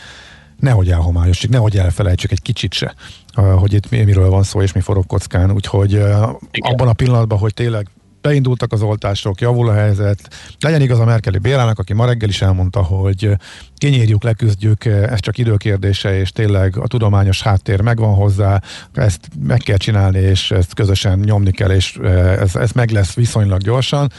[0.62, 2.94] nehogy elhomályosjuk, nehogy elfelejtsük egy kicsit se,
[3.34, 6.36] hogy itt miről van szó és mi forog kockán, úgyhogy Igen.
[6.60, 7.88] abban a pillanatban, hogy tényleg
[8.20, 10.28] beindultak az oltások, javul a helyzet.
[10.60, 13.30] Legyen igaz a Merkeli Bélának, aki ma reggel is elmondta, hogy
[13.76, 18.62] kinyírjuk, leküzdjük, ez csak időkérdése, és tényleg a tudományos háttér megvan hozzá,
[18.94, 21.96] ezt meg kell csinálni, és ezt közösen nyomni kell, és
[22.38, 24.12] ez, ez meg lesz viszonylag gyorsan.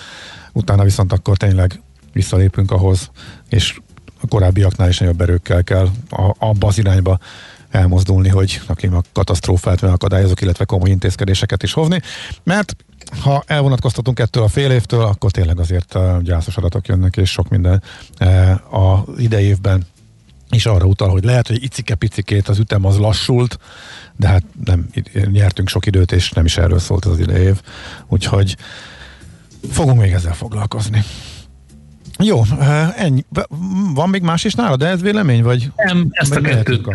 [0.54, 1.82] Utána viszont akkor tényleg
[2.14, 3.12] visszalépünk ahhoz,
[3.50, 3.80] és
[4.24, 7.20] a korábbiaknál is nagyobb erőkkel kell a, abba az irányba
[7.70, 12.02] elmozdulni, hogy aki a katasztrófát akadályozok, illetve komoly intézkedéseket is hozni,
[12.44, 12.76] mert
[13.22, 17.50] ha elvonatkoztatunk ettől a fél évtől, akkor tényleg azért a gyászos adatok jönnek, és sok
[17.50, 17.84] minden
[18.18, 19.86] eh, a idei évben
[20.50, 23.60] is arra utal, hogy lehet, hogy icike-picikét az ütem az lassult,
[24.16, 24.90] de hát nem
[25.32, 27.62] nyertünk sok időt, és nem is erről szólt az idei év.
[28.08, 28.58] Úgyhogy
[29.72, 31.04] fogunk még ezzel foglalkozni.
[32.20, 32.42] Jó,
[32.96, 33.26] ennyi.
[33.94, 35.72] Van még más is nálad, de ez vélemény, vagy?
[35.76, 36.88] Nem, ezt vagy a kettőt,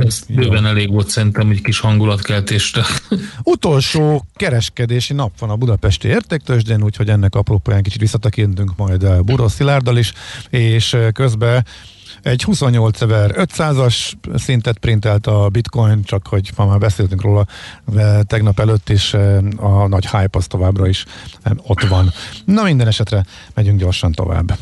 [0.00, 2.84] ez bőven elég volt szerintem egy kis hangulatkeltésre.
[3.42, 9.96] Utolsó kereskedési nap van a budapesti értéktősdén, úgyhogy ennek apropóján kicsit visszatekintünk majd Buró Szilárddal
[9.96, 10.12] is,
[10.50, 11.64] és közben
[12.22, 17.46] egy 28.500-as szintet printelt a bitcoin, csak hogy ma már beszéltünk róla
[18.22, 19.14] tegnap előtt is,
[19.56, 21.04] a nagy hype az továbbra is
[21.66, 22.12] ott van.
[22.44, 24.58] Na minden esetre megyünk gyorsan tovább.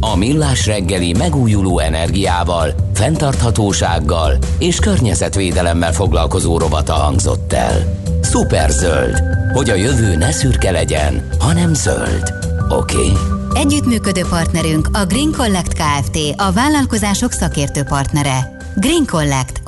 [0.00, 8.02] A Millás reggeli megújuló energiával, fenntarthatósággal és környezetvédelemmel foglalkozó rovata hangzott el.
[8.22, 12.32] Superzöld, hogy a jövő ne szürke legyen, hanem zöld.
[12.68, 12.96] Oké?
[12.96, 13.43] Okay?
[13.54, 16.18] Együttműködő partnerünk a Green Collect Kft.
[16.36, 18.56] a vállalkozások szakértő partnere.
[18.76, 19.62] Green Collect.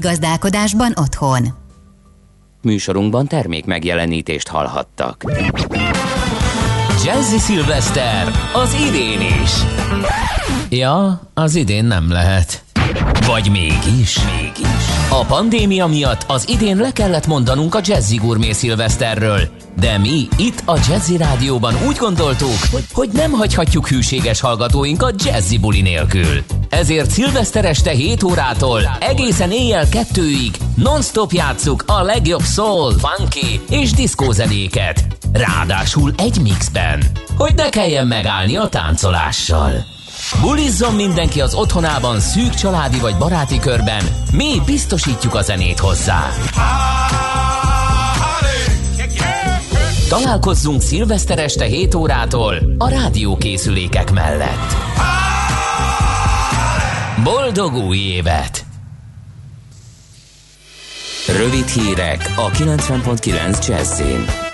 [0.00, 1.42] gazdálkodásban otthon.
[2.62, 5.24] Műsorunkban termék megjelenítést hallhattak.
[7.04, 9.50] Jazzy Silvester az idén is.
[10.68, 12.64] Ja, az idén nem lehet.
[13.26, 14.18] Vagy mégis?
[14.24, 14.66] Mégis.
[15.10, 19.40] A pandémia miatt az idén le kellett mondanunk a Jazzy Gourmet Szilveszterről.
[19.78, 22.58] De mi itt a Jazzy Rádióban úgy gondoltuk,
[22.92, 26.42] hogy, nem hagyhatjuk hűséges hallgatóinkat Jazzy buli nélkül.
[26.68, 33.92] Ezért szilveszter este 7 órától egészen éjjel kettőig non-stop játsszuk a legjobb soul, funky és
[33.92, 35.06] diszkózenéket.
[35.32, 37.02] Ráadásul egy mixben,
[37.36, 39.95] hogy ne kelljen megállni a táncolással.
[40.34, 46.28] Bulizzon mindenki az otthonában szűk családi vagy baráti körben, mi biztosítjuk a zenét hozzá.
[50.08, 54.76] Találkozzunk szilveszter este 7 órától a rádiókészülékek mellett.
[57.24, 58.64] Boldog új évet!
[61.26, 64.45] Rövid hírek a 90.9 Jazzin.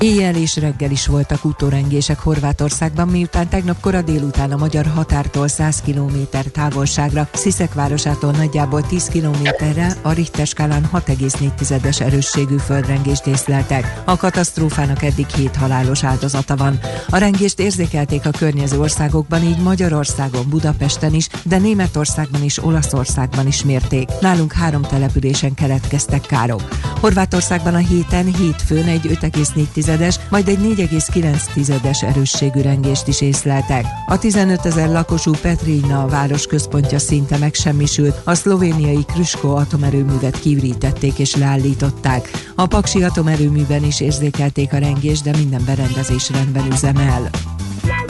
[0.00, 5.82] Éjjel és reggel is voltak utórengések Horvátországban, miután tegnap kora délután a magyar határtól 100
[5.86, 6.16] km
[6.52, 14.02] távolságra, Sziszek városától nagyjából 10 kilométerre a Richter skálán 6,4-es erősségű földrengést észleltek.
[14.04, 16.78] A katasztrófának eddig 7 halálos áldozata van.
[17.08, 23.64] A rengést érzékelték a környező országokban, így Magyarországon, Budapesten is, de Németországban is, Olaszországban is
[23.64, 24.08] mérték.
[24.20, 26.68] Nálunk három településen keletkeztek károk.
[27.00, 33.84] Horvátországban a héten hétfőn egy 5,4 tizedes, majd egy 4,9 tizedes erősségű rengést is észleltek.
[34.06, 41.18] A 15 ezer lakosú Petrina a város központja szinte megsemmisült, a szlovéniai Krüsko atomerőművet kiürítették
[41.18, 42.30] és leállították.
[42.54, 47.30] A Paksi atomerőműben is érzékelték a rengést, de minden berendezés rendben üzemel.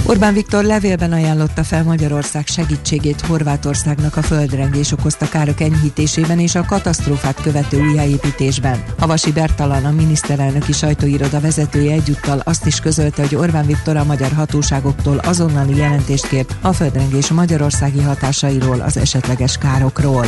[0.09, 6.65] Orbán Viktor levélben ajánlotta fel Magyarország segítségét Horvátországnak a földrengés okozta károk enyhítésében és a
[6.65, 8.85] katasztrófát követő újjáépítésben.
[8.99, 14.33] Havasi Bertalan, a miniszterelnöki sajtóiroda vezetője egyúttal azt is közölte, hogy Orbán Viktor a magyar
[14.33, 20.27] hatóságoktól azonnali jelentést kért a földrengés magyarországi hatásairól, az esetleges károkról.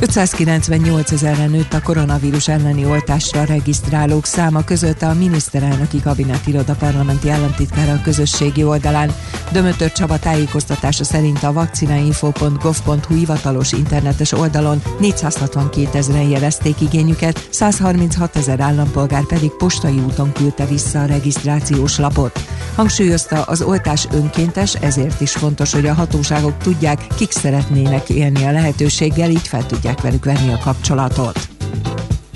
[0.00, 7.92] 598 ezerre nőtt a koronavírus elleni oltásra regisztrálók száma közölte a miniszterelnöki kabinetiroda parlamenti államtitkára
[7.92, 9.14] a közösségi oldalán.
[9.52, 18.60] Dömötör Csaba tájékoztatása szerint a vakcinainfo.gov.hu hivatalos internetes oldalon 462 ezeren jelezték igényüket, 136 ezer
[18.60, 22.44] állampolgár pedig postai úton küldte vissza a regisztrációs lapot.
[22.74, 28.52] Hangsúlyozta, az oltás önkéntes, ezért is fontos, hogy a hatóságok tudják, kik szeretnének élni a
[28.52, 31.48] lehetőséggel, így fel tudják velük venni a kapcsolatot.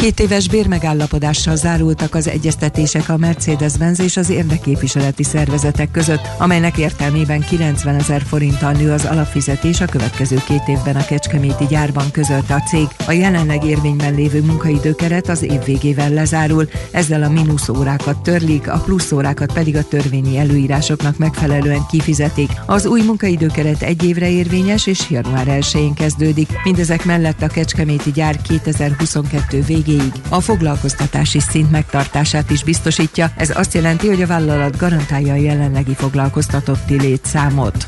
[0.01, 7.41] Két éves bérmegállapodással zárultak az egyeztetések a Mercedes-Benz és az érdekképviseleti szervezetek között, amelynek értelmében
[7.41, 12.61] 90 ezer forinttal nő az alapfizetés a következő két évben a Kecskeméti gyárban közölte a
[12.61, 12.87] cég.
[13.07, 18.79] A jelenleg érvényben lévő munkaidőkeret az év végével lezárul, ezzel a mínusz órákat törlik, a
[18.79, 22.51] plusz órákat pedig a törvényi előírásoknak megfelelően kifizetik.
[22.67, 26.49] Az új munkaidőkeret egy évre érvényes és január 1-én kezdődik.
[26.65, 33.33] Mindezek mellett a Kecskeméti gyár 2022 végén végéig a foglalkoztatási szint megtartását is biztosítja.
[33.37, 37.87] Ez azt jelenti, hogy a vállalat garantálja a jelenlegi foglalkoztatotti létszámot.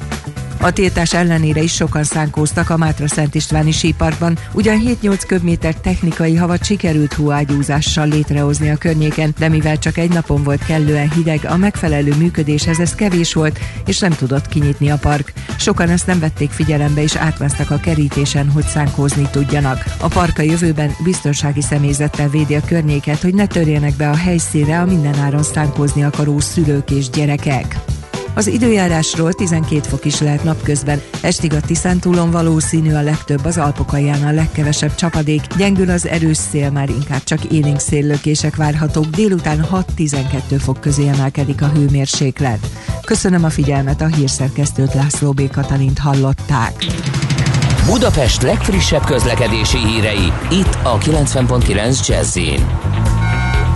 [0.64, 6.36] A tiltás ellenére is sokan szánkóztak a Mátra Szent Istváni síparkban, ugyan 7-8 köbméter technikai
[6.36, 11.56] havat sikerült hóágyúzással létrehozni a környéken, de mivel csak egy napon volt kellően hideg, a
[11.56, 15.32] megfelelő működéshez ez kevés volt, és nem tudott kinyitni a park.
[15.58, 19.84] Sokan ezt nem vették figyelembe, és átmásztak a kerítésen, hogy szánkózni tudjanak.
[20.00, 24.80] A park a jövőben biztonsági személyzettel védi a környéket, hogy ne törjenek be a helyszínre
[24.80, 27.76] a mindenáron szánkózni akaró szülők és gyerekek.
[28.34, 31.00] Az időjárásról 12 fok is lehet napközben.
[31.20, 35.42] Estig a Tiszántúlon valószínű a legtöbb, az Alpok alján a legkevesebb csapadék.
[35.56, 39.06] Gyengül az erős szél, már inkább csak élénk széllökések várhatók.
[39.06, 39.66] Délután
[39.96, 42.70] 6-12 fok közé emelkedik a hőmérséklet.
[43.04, 45.50] Köszönöm a figyelmet, a hírszerkesztőt László B.
[45.50, 46.74] Katalint hallották.
[47.86, 52.36] Budapest legfrissebb közlekedési hírei, itt a 90.9 jazz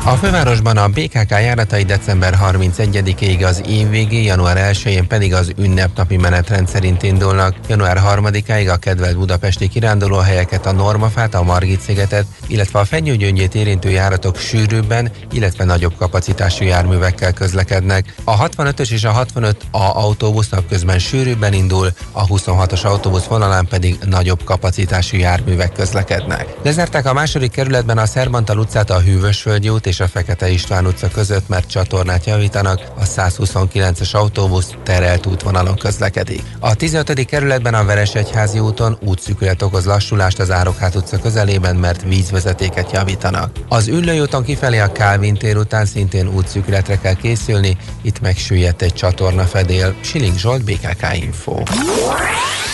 [0.07, 6.17] a fővárosban a BKK járatai december 31-ig az év végé, január 1-én pedig az ünnepnapi
[6.17, 7.55] menetrend szerint indulnak.
[7.69, 13.91] Január 3-áig a kedvelt budapesti kirándulóhelyeket, a Normafát, a Margit szigetet, illetve a Fenyőgyöngyét érintő
[13.91, 18.15] járatok sűrűbben, illetve nagyobb kapacitású járművekkel közlekednek.
[18.25, 24.45] A 65-ös és a 65A autóbusz napközben sűrűbben indul, a 26-os autóbusz vonalán pedig nagyobb
[24.45, 26.55] kapacitású járművek közlekednek.
[26.63, 30.87] Lezertek a második kerületben a Szerbantal utcát, a Hűvösvölgyi út és és a Fekete István
[30.87, 36.43] utca között, mert csatornát javítanak, a 129-es autóbusz terelt útvonalon közlekedik.
[36.61, 37.25] A 15.
[37.25, 43.51] kerületben a Veresegyházi úton útszűkület okoz lassulást az Árokhát utca közelében, mert vízvezetéket javítanak.
[43.69, 48.95] Az Üllői úton kifelé a Kálvin tér után szintén útszűkületre kell készülni, itt megsüllyedt egy
[48.95, 49.95] csatorna fedél.
[50.01, 51.63] Siling Zsolt, BKK Info.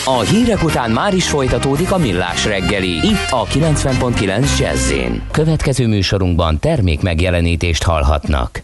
[0.04, 4.92] A hírek után már is folytatódik a millás reggeli, itt a 90.9 jazz
[5.30, 8.62] Következő műsorunkban termék megjelenítést hallhatnak.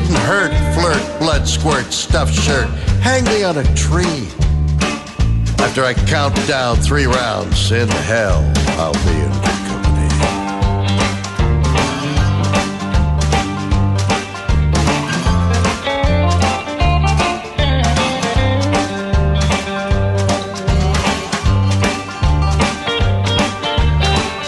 [0.00, 2.68] Didn't hurt, flirt, blood squirt, stuffed shirt.
[3.00, 4.28] Hang me on a tree.
[5.58, 8.40] After I count down three rounds, in hell,
[8.78, 10.08] I'll be in good company.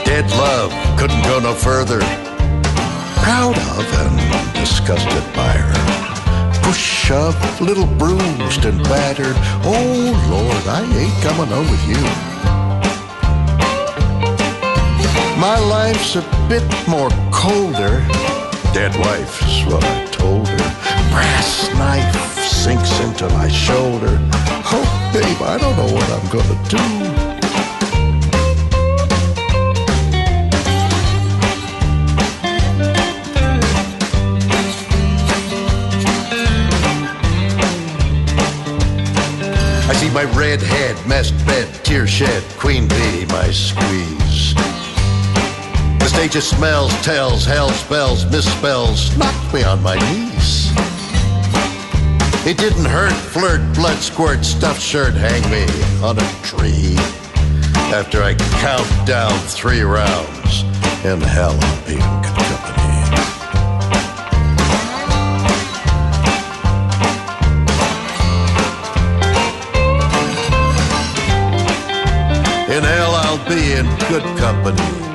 [0.04, 2.21] Dead love couldn't go no further.
[4.92, 6.62] Disgusted by her.
[6.64, 9.36] Push, shove, little bruised and battered.
[9.64, 12.02] Oh Lord, I ain't coming home with you.
[15.40, 18.04] My life's a bit more colder.
[18.74, 21.10] Dead wife's what I told her.
[21.10, 24.18] Brass knife sinks into my shoulder.
[24.74, 27.31] Oh, babe, I don't know what I'm gonna do.
[40.24, 44.54] My red head, messed bed, tear shed, queen bee, my squeeze.
[45.98, 50.70] The stage of smells, tells, hell spells, misspells, knocked me on my knees.
[52.46, 55.64] It didn't hurt, flirt, blood squirt, stuffed shirt, hang me
[56.04, 56.96] on a tree.
[57.92, 60.62] After I count down three rounds,
[61.04, 62.01] in hell be
[74.08, 75.11] good company.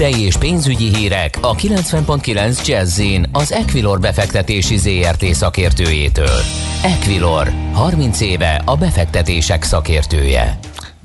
[0.00, 3.00] Tőzsdei és pénzügyi hírek a 90.9 jazz
[3.32, 6.40] az Equilor befektetési ZRT szakértőjétől.
[6.82, 10.58] Equilor, 30 éve a befektetések szakértője.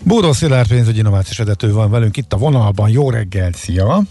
[0.04, 2.90] Bódó Szilárd pénzügyi innovációs vezető van velünk itt a vonalban.
[2.90, 4.02] Jó reggelt, szia!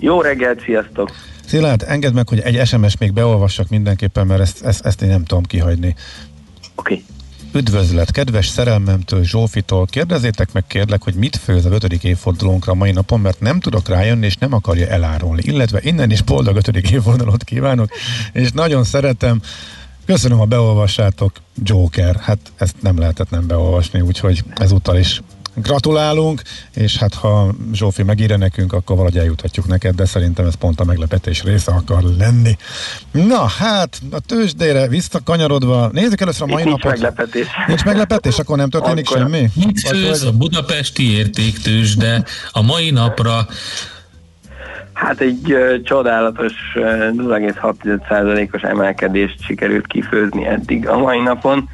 [0.00, 1.10] Jó reggelt, sziasztok!
[1.46, 5.24] Szilárd, engedd meg, hogy egy SMS még beolvassak mindenképpen, mert ezt, ezt, ezt én nem
[5.24, 5.94] tudom kihagyni.
[6.74, 6.94] Oké.
[6.94, 7.04] Okay.
[7.54, 11.92] Üdvözlet, kedves szerelmemtől, Zsófitól, kérdezzétek meg kérlek, hogy mit főz a 5.
[12.04, 15.42] évfordulónkra mai napon, mert nem tudok rájönni, és nem akarja elárulni.
[15.44, 16.68] Illetve innen is boldog 5.
[16.76, 17.90] évfordulót kívánok,
[18.32, 19.40] és nagyon szeretem.
[20.06, 21.32] Köszönöm, ha beolvassátok,
[21.62, 22.16] Joker.
[22.16, 25.22] Hát ezt nem lehetett nem beolvasni, úgyhogy ezúttal is
[25.54, 26.42] gratulálunk,
[26.74, 30.84] és hát ha Zsófi megírja nekünk, akkor valahogy eljutatjuk neked, de szerintem ez pont a
[30.84, 32.56] meglepetés része akar lenni.
[33.10, 36.92] Na hát, a tőzsdére visszakanyarodva, nézzük először a mai Nincs napot.
[37.00, 37.46] meglepetés.
[37.66, 39.48] Nincs meglepetés, akkor nem történik Akkor- semmi?
[39.64, 43.46] Mit főz a budapesti értéktősde a mai napra?
[44.92, 46.80] Hát egy ö, csodálatos ö,
[47.16, 51.68] 0,6%-os emelkedést sikerült kifőzni eddig a mai napon,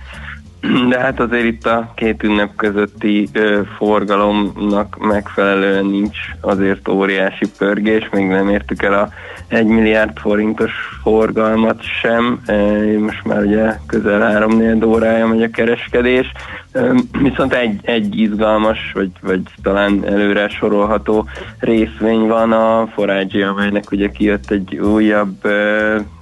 [0.89, 8.09] de hát azért itt a két ünnep közötti ö, forgalomnak megfelelően nincs azért óriási pörgés,
[8.13, 9.09] még nem értük el a
[9.49, 16.33] 1 milliárd forintos forgalmat sem, Ö, most már ugye közel 3 órája megy a kereskedés,
[17.23, 24.09] Viszont egy, egy izgalmas, vagy, vagy talán előre sorolható részvény van a Forage, amelynek ugye
[24.09, 25.47] kijött egy újabb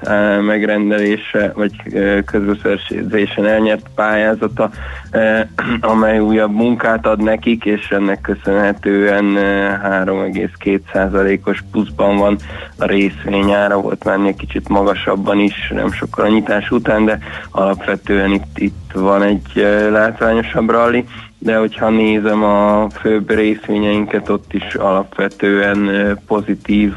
[0.02, 4.70] á, megrendelése, vagy ö, közbeszerzésen elnyert pályázata,
[5.10, 5.40] ö,
[5.80, 12.36] amely újabb munkát ad nekik, és ennek köszönhetően ö, 3,2%-os pluszban van
[12.78, 17.18] a részvényára, volt menni kicsit magasabban is, nem sokkal a nyitás után, de
[17.50, 19.90] alapvetően itt, itt van egy ö,
[20.36, 21.04] látványosabb rally,
[21.38, 25.90] de hogyha nézem a főbb részvényeinket, ott is alapvetően
[26.26, 26.92] pozitív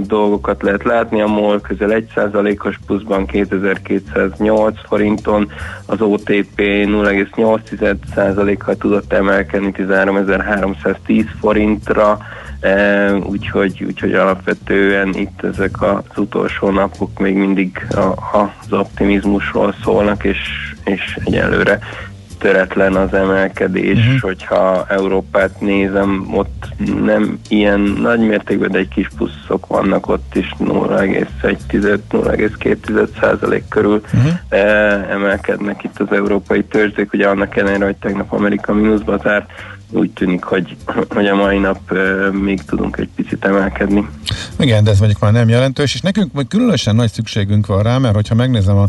[0.00, 1.20] dolgokat lehet látni.
[1.20, 5.50] A MOL közel 1%-os pluszban 2208 forinton,
[5.86, 12.18] az OTP 0,8%-kal tudott emelkedni 13310 forintra,
[13.22, 20.38] úgyhogy, úgyhogy alapvetően itt ezek az utolsó napok még mindig a, az optimizmusról szólnak, és,
[20.84, 21.78] és egyelőre
[22.38, 24.20] töretlen az emelkedés, uh-huh.
[24.20, 26.66] hogyha Európát nézem, ott
[27.04, 34.32] nem ilyen nagy mértékben, de egy kis pluszok vannak ott is 0,1-0,2 százalék körül uh-huh.
[35.10, 39.50] emelkednek itt az európai törzsdék, ugye annak ellenére, hogy tegnap Amerika mínuszba zárt,
[39.90, 40.76] úgy tűnik, hogy,
[41.08, 41.80] hogy a mai nap
[42.32, 44.08] még tudunk egy picit emelkedni.
[44.58, 47.98] Igen, de ez mondjuk már nem jelentős, és nekünk majd különösen nagy szükségünk van rá,
[47.98, 48.86] mert hogyha megnézem a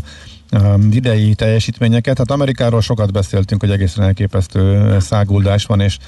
[0.90, 2.18] idei teljesítményeket.
[2.18, 5.98] Hát Amerikáról sokat beszéltünk, hogy egészen elképesztő száguldás van, és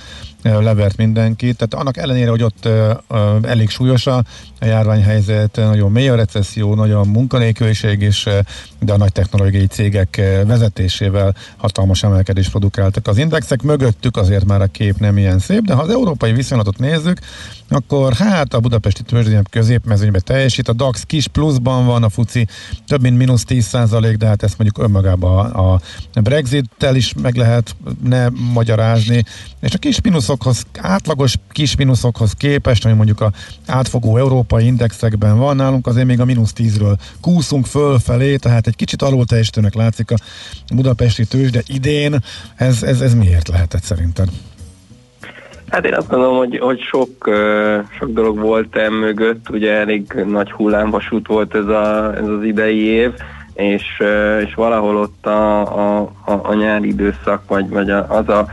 [0.42, 1.56] levert mindenkit.
[1.56, 2.68] Tehát annak ellenére, hogy ott
[3.42, 4.24] elég súlyos a
[4.60, 8.28] járványhelyzet, nagyon mély a recesszió, nagyon munkanélküliség, és
[8.80, 13.08] de a nagy technológiai cégek vezetésével hatalmas emelkedés produkáltak.
[13.08, 16.78] Az indexek mögöttük azért már a kép nem ilyen szép, de ha az európai viszonylatot
[16.78, 17.18] nézzük,
[17.68, 22.46] akkor hát a budapesti tőzsdén középmezőnyben teljesít, a DAX kis pluszban van, a FUCI
[22.86, 25.80] több mint mínusz 10 százalék, de hát ezt mondjuk önmagában a
[26.20, 29.24] Brexit-tel is meg lehet ne magyarázni,
[29.60, 30.00] és a kis
[30.32, 33.30] mínuszokhoz, átlagos kis mínuszokhoz képest, ami mondjuk a
[33.66, 39.02] átfogó európai indexekben van nálunk, azért még a mínusz 10-ről kúszunk fölfelé, tehát egy kicsit
[39.02, 40.14] alul teljesítőnek látszik a
[40.74, 42.16] budapesti tőzsde idén.
[42.56, 44.28] Ez, ez, ez miért lehetett szerinted?
[45.68, 47.30] Hát én azt gondolom, hogy, hogy sok,
[47.98, 52.84] sok dolog volt em mögött, ugye elég nagy hullámvasút volt ez, a, ez az idei
[52.84, 53.12] év,
[53.54, 54.02] és,
[54.46, 58.48] és valahol ott a, a, a, a nyári időszak, vagy, vagy az a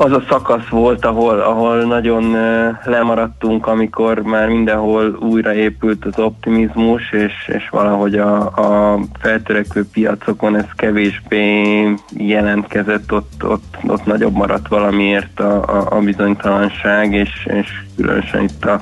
[0.00, 2.36] az a szakasz volt, ahol, ahol nagyon
[2.84, 10.66] lemaradtunk, amikor már mindenhol újraépült az optimizmus, és, és valahogy a, a feltörekvő piacokon ez
[10.76, 18.42] kevésbé jelentkezett, ott, ott, ott nagyobb maradt valamiért a, a, a bizonytalanság, és, és különösen
[18.42, 18.80] itt, a,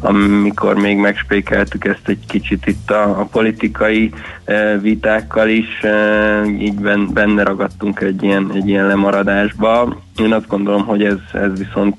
[0.00, 4.12] amikor még megspékeltük ezt egy kicsit itt a, a politikai
[4.44, 6.74] e, vitákkal is, e, így
[7.12, 9.98] benne ragadtunk egy ilyen, egy ilyen lemaradásba.
[10.16, 11.96] Én azt gondolom, hogy ez, ez viszont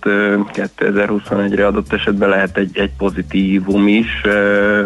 [0.54, 4.22] 2021-re adott esetben lehet egy, egy pozitívum is,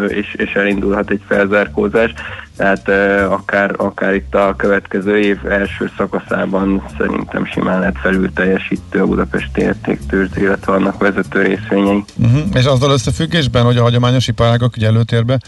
[0.08, 2.14] és, és elindulhat egy felzárkózás.
[2.56, 2.88] Tehát
[3.30, 9.60] akár, akár itt a következő év első szakaszában szerintem simán lehet felül teljesítő a Budapesti
[9.60, 12.04] értéktőzsde, illetve vannak vezető részvényei.
[12.16, 12.40] Uh-huh.
[12.54, 15.38] És azzal összefüggésben, hogy a hagyományos iparágak ugye előtérbe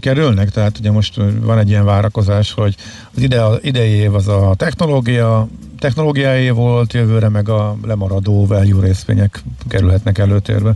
[0.00, 2.74] kerülnek, tehát ugye most van egy ilyen várakozás, hogy
[3.16, 5.48] az ide, idei év az a technológia,
[5.78, 10.74] technológiai volt, jövőre meg a lemaradó value részvények kerülhetnek előtérbe.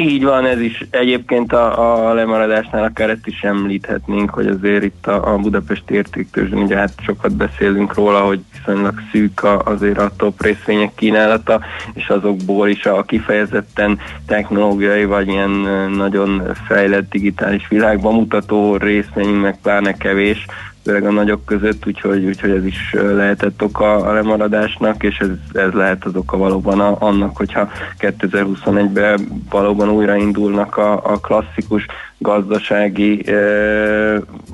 [0.00, 0.86] Így van, ez is.
[0.90, 6.58] Egyébként a, a lemaradásnál akár ezt is említhetnénk, hogy azért itt a, a Budapesti értéktőzsön,
[6.58, 11.60] ugye hát sokat beszélünk róla, hogy viszonylag szűk a, azért a top részvények kínálata,
[11.94, 15.50] és azokból is a kifejezetten technológiai vagy ilyen
[15.96, 20.46] nagyon fejlett digitális világban mutató részvény meg pláne kevés,
[20.84, 25.72] főleg a nagyok között, úgyhogy, úgyhogy ez is lehetett oka a lemaradásnak, és ez, ez
[25.72, 31.86] lehet az oka valóban a, annak, hogyha 2021-ben valóban újraindulnak a, a klasszikus
[32.18, 33.34] gazdasági e,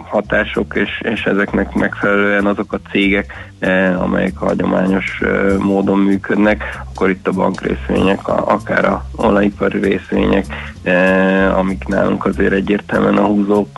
[0.09, 7.11] hatások, és, és ezeknek megfelelően azok a cégek, e, amelyek hagyományos e, módon működnek, akkor
[7.11, 10.47] itt a bankrészvények, akár a olajipari részvények,
[10.83, 13.69] e, amik nálunk azért egyértelműen a húzók,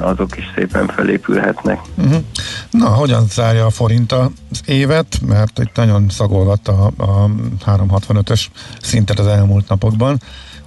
[0.00, 1.80] azok is szépen felépülhetnek.
[1.96, 2.22] Uh-huh.
[2.70, 4.30] Na, hogyan zárja a forint az
[4.66, 5.20] évet?
[5.26, 7.28] Mert itt nagyon szagolgatta a, a
[7.66, 8.46] 365-ös
[8.80, 10.20] szintet az elmúlt napokban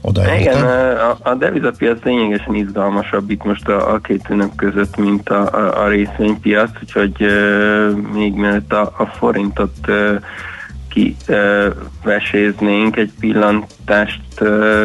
[0.08, 0.64] oda Igen,
[0.98, 5.84] a, a devizapiac lényegesen izgalmasabb itt most a, a két ünnep között, mint a, a,
[5.84, 9.88] a részvénypiac, úgyhogy uh, még mielőtt a, a forintot
[11.28, 11.76] uh,
[12.08, 14.22] kiveséznénk, egy pillantást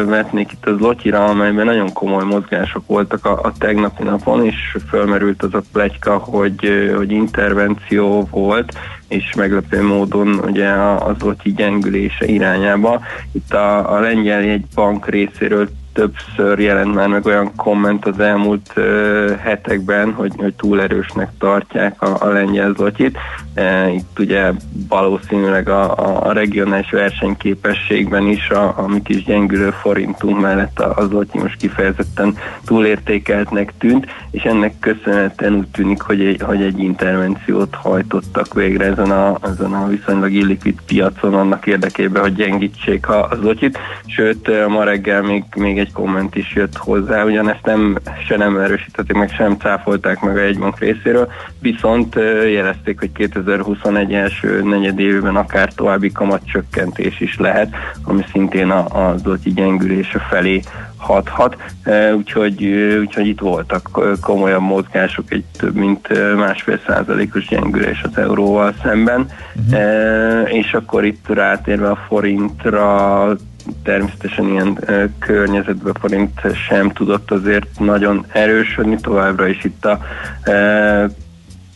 [0.05, 5.43] vetnék itt az Lotyira, amelyben nagyon komoly mozgások voltak a, a tegnapi napon, és fölmerült
[5.43, 8.73] az a plegyka, hogy, hogy intervenció volt,
[9.07, 13.01] és meglepő módon ugye az Lotyi gyengülése irányába.
[13.31, 18.73] Itt a, a lengyel egy bank részéről többször jelent már meg olyan komment az elmúlt
[18.75, 23.17] uh, hetekben, hogy, hogy túl erősnek tartják a, a lengyel zlotyit.
[23.55, 24.51] Uh, itt ugye
[24.89, 31.05] valószínűleg a, a, regionális versenyképességben is a, a mi kis gyengülő forintunk mellett a, a
[31.05, 37.75] zlotyi most kifejezetten túlértékeltnek tűnt, és ennek köszönhetően úgy tűnik, hogy egy, hogy egy intervenciót
[37.75, 43.35] hajtottak végre ezen a, ezen a viszonylag illikvid piacon annak érdekében, hogy gyengítsék a, a
[43.35, 47.97] zlotyit, sőt ma reggel még, még egy komment is jött hozzá, ugyanezt nem,
[48.27, 52.15] se nem erősítették meg, sem cáfolták meg a jegybank részéről, viszont
[52.51, 53.11] jelezték, hogy
[53.43, 60.61] 2021 első negyedévben akár további kamatcsökkentés is lehet, ami szintén a, a zloty gyengülése felé
[60.97, 61.57] hathat,
[62.15, 62.65] úgyhogy,
[62.99, 69.27] úgyhogy itt voltak komolyabb mozgások, egy több mint másfél százalékos gyengülés az euróval szemben,
[69.69, 70.53] uh-huh.
[70.53, 73.35] és akkor itt rátérve a forintra
[73.83, 79.99] természetesen ilyen e, környezetben forint sem tudott azért nagyon erősödni, továbbra is itt a
[80.43, 81.09] e,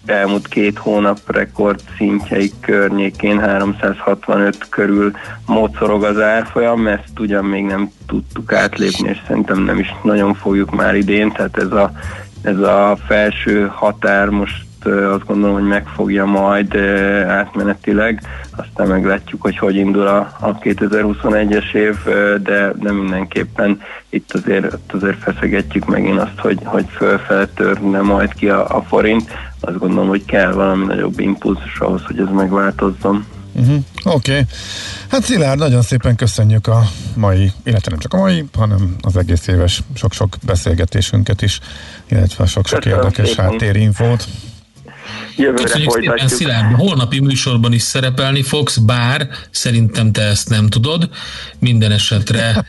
[0.10, 5.12] elmúlt két hónap rekord szintjeik környékén 365 körül
[5.46, 10.76] mocorog az árfolyam, ezt ugyan még nem tudtuk átlépni, és szerintem nem is nagyon fogjuk
[10.76, 11.92] már idén, tehát ez a,
[12.42, 16.76] ez a felső határ most azt gondolom, hogy megfogja majd
[17.28, 18.22] átmenetileg,
[18.56, 21.96] aztán meglátjuk, hogy hogy indul a, a 2021-es év,
[22.44, 28.50] de, de mindenképpen itt azért, azért feszegetjük megint azt, hogy, hogy fölfele törne majd ki
[28.50, 29.32] a, a forint.
[29.60, 33.26] Azt gondolom, hogy kell valami nagyobb impulzus ahhoz, hogy ez megváltozzon.
[33.58, 33.84] Uh-huh.
[34.04, 34.32] Oké.
[34.32, 34.44] Okay.
[35.10, 36.84] Hát Szilárd, nagyon szépen köszönjük a
[37.16, 41.60] mai, illetve nem csak a mai, hanem az egész éves sok-sok beszélgetésünket is,
[42.08, 44.28] illetve sok-sok érdekes háttérinfót.
[45.38, 46.76] Jövőre Köszönjük szépen, Szilárd.
[46.76, 51.10] Holnapi műsorban is szerepelni fogsz, bár szerintem te ezt nem tudod.
[51.60, 52.66] Minden esetre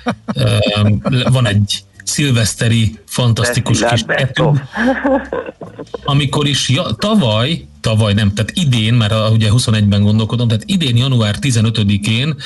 [1.33, 4.69] van egy szilveszteri fantasztikus kis tető,
[6.05, 11.37] amikor is ja, tavaly, tavaly nem, tehát idén, mert ugye 21-ben gondolkodom, tehát idén január
[11.41, 12.37] 15-én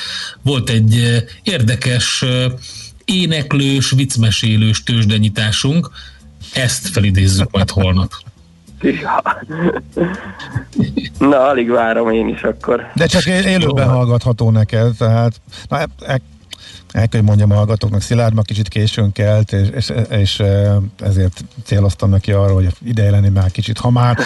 [0.41, 2.25] volt egy érdekes
[3.05, 5.91] éneklős, viccmesélős tőzsdenyításunk,
[6.53, 8.13] ezt felidézzük majd holnap.
[8.83, 9.21] Ja.
[11.19, 12.91] Na, alig várom én is akkor.
[12.95, 16.21] De csak élőben hallgatható neked, tehát na, e, e,
[16.93, 20.43] el kell, hogy mondjam a hallgatóknak, Szilárd ma kicsit későn kelt, és, és, és
[20.99, 24.17] ezért céloztam neki arra, hogy ide lenni már kicsit, ha már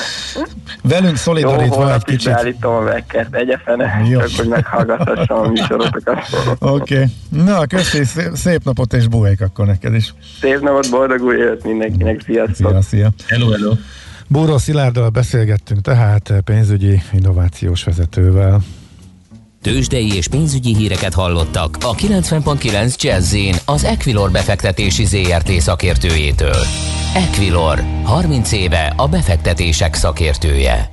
[0.82, 2.26] velünk szolidarítva egy kicsit.
[2.26, 4.20] Jó, beállítom a vekkert, egyefene, Jó.
[4.20, 6.18] csak hogy meghallgathassam a műsorotokat.
[6.60, 6.93] Oké.
[6.93, 7.05] Okay.
[7.30, 8.03] Na, köszi,
[8.34, 10.14] szép napot és buhék akkor neked is.
[10.41, 12.70] Szép napot, boldog új mindenkinek, sziasztok!
[12.70, 13.10] Szia, szia!
[13.28, 13.74] Hello, hello!
[14.28, 18.62] Búró Szilárddal beszélgettünk tehát pénzügyi innovációs vezetővel.
[19.62, 26.64] Tőzsdei és pénzügyi híreket hallottak a 90.9 jazz az Equilor befektetési ZRT szakértőjétől.
[27.16, 30.90] Equilor, 30 éve a befektetések szakértője.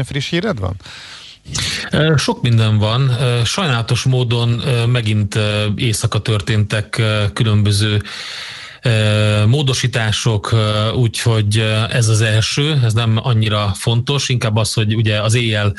[0.00, 0.76] Milyen friss híred van?
[2.16, 3.16] Sok minden van.
[3.44, 4.48] Sajnálatos módon
[4.88, 5.38] megint
[5.76, 8.02] éjszaka történtek különböző
[9.46, 10.54] módosítások,
[10.94, 11.58] úgyhogy
[11.90, 15.74] ez az első, ez nem annyira fontos, inkább az, hogy ugye az éjjel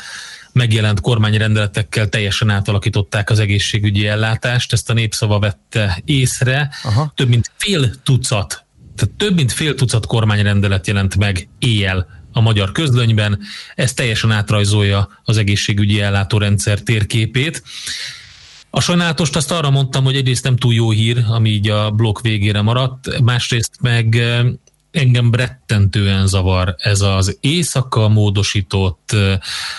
[0.54, 6.70] megjelent kormányrendeletekkel teljesen átalakították az egészségügyi ellátást, ezt a népszava vette észre.
[6.84, 7.12] Aha.
[7.16, 8.66] Több mint fél tucat,
[8.96, 13.40] tehát több mint fél tucat kormányrendelet jelent meg éjjel a magyar közlönyben.
[13.76, 17.64] Ez teljesen átrajzolja az egészségügyi ellátórendszer térképét.
[18.70, 22.22] A sajnálatost azt arra mondtam, hogy egyrészt nem túl jó hír, ami így a blokk
[22.22, 24.22] végére maradt, másrészt meg
[24.92, 29.16] engem rettentően zavar ez az éjszaka módosított,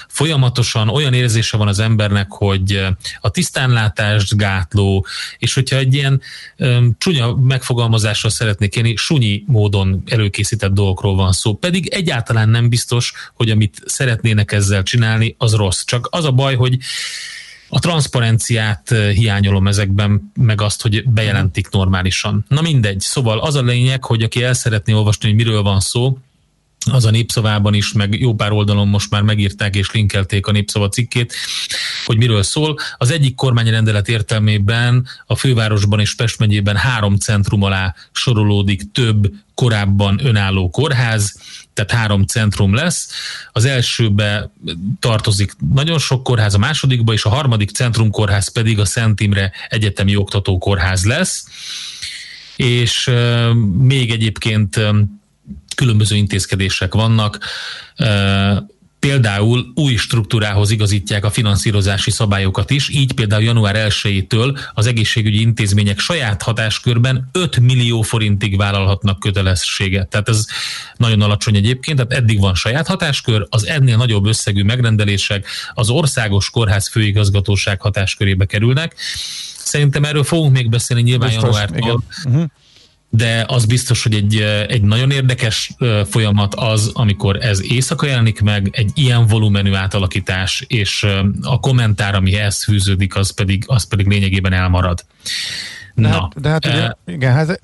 [0.09, 2.87] folyamatosan olyan érzése van az embernek, hogy
[3.21, 5.07] a tisztánlátást gátló,
[5.39, 6.21] és hogyha egy ilyen
[6.59, 11.55] um, csúnya megfogalmazásra szeretnék élni, sunyi módon előkészített dolgokról van szó.
[11.55, 15.85] Pedig egyáltalán nem biztos, hogy amit szeretnének ezzel csinálni, az rossz.
[15.85, 16.79] Csak az a baj, hogy
[17.75, 22.45] a transzparenciát hiányolom ezekben, meg azt, hogy bejelentik normálisan.
[22.49, 26.19] Na mindegy, szóval az a lényeg, hogy aki el szeretné olvasni, hogy miről van szó,
[26.91, 30.89] az a népszavában is, meg jó pár oldalon most már megírták és linkelték a népszava
[30.89, 31.35] cikkét,
[32.05, 32.79] hogy miről szól.
[32.97, 40.21] Az egyik kormányrendelet értelmében a fővárosban és Pest megyében három centrum alá sorolódik több korábban
[40.25, 41.41] önálló kórház,
[41.85, 43.09] tehát három centrum lesz.
[43.53, 44.53] Az elsőbe
[45.01, 50.17] tartozik nagyon sok kórház, a másodikba, és a harmadik centrumkórház pedig a Szent Imre Egyetemi
[50.17, 51.45] Oktató Kórház lesz.
[52.57, 53.11] És
[53.79, 54.81] még egyébként
[55.75, 57.39] különböző intézkedések vannak.
[59.07, 65.99] Például új struktúrához igazítják a finanszírozási szabályokat is, így például január 1-től az egészségügyi intézmények
[65.99, 70.09] saját hatáskörben 5 millió forintig vállalhatnak kötelességet.
[70.09, 70.47] Tehát ez
[70.97, 76.51] nagyon alacsony egyébként, tehát eddig van saját hatáskör, az ennél nagyobb összegű megrendelések az országos
[76.51, 78.95] kórház főigazgatóság hatáskörébe kerülnek.
[79.57, 82.05] Szerintem erről fogunk még beszélni nyilván Biztos, januártól.
[82.25, 82.45] Uh-huh
[83.15, 88.69] de az biztos, hogy egy, egy nagyon érdekes folyamat az, amikor ez éjszaka jelenik meg,
[88.73, 91.07] egy ilyen volumenű átalakítás, és
[91.43, 95.05] a kommentár, ami ehhez fűződik, az pedig, az pedig lényegében elmarad.
[95.95, 97.61] De Na, hát, de hát ugye, igen, hát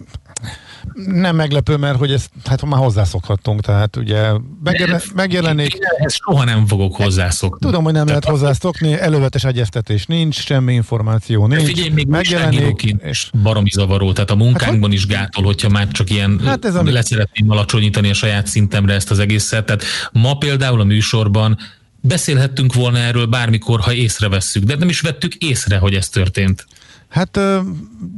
[0.95, 4.30] nem meglepő, mert hogy ezt hát már hozzászokhattunk, tehát ugye
[4.64, 5.76] megjelen, megjelenik...
[5.99, 7.66] Ezt soha nem fogok hozzászokni.
[7.66, 11.62] Tudom, hogy nem lehet hozzászokni, előzetes egyeztetés nincs, semmi információ nincs.
[11.62, 16.11] Figyelj, még megjelenik, és baromi zavaró, tehát a munkánkban hát, is gátol, hogyha már csak
[16.11, 16.91] ilyen hát ez ami...
[16.91, 19.64] le szeretném alacsonyítani a saját szintemre ezt az egészet.
[19.64, 19.82] Tehát
[20.12, 21.59] ma például a műsorban
[22.01, 26.66] beszélhettünk volna erről bármikor, ha észrevesszük, de nem is vettük észre, hogy ez történt.
[27.09, 27.40] Hát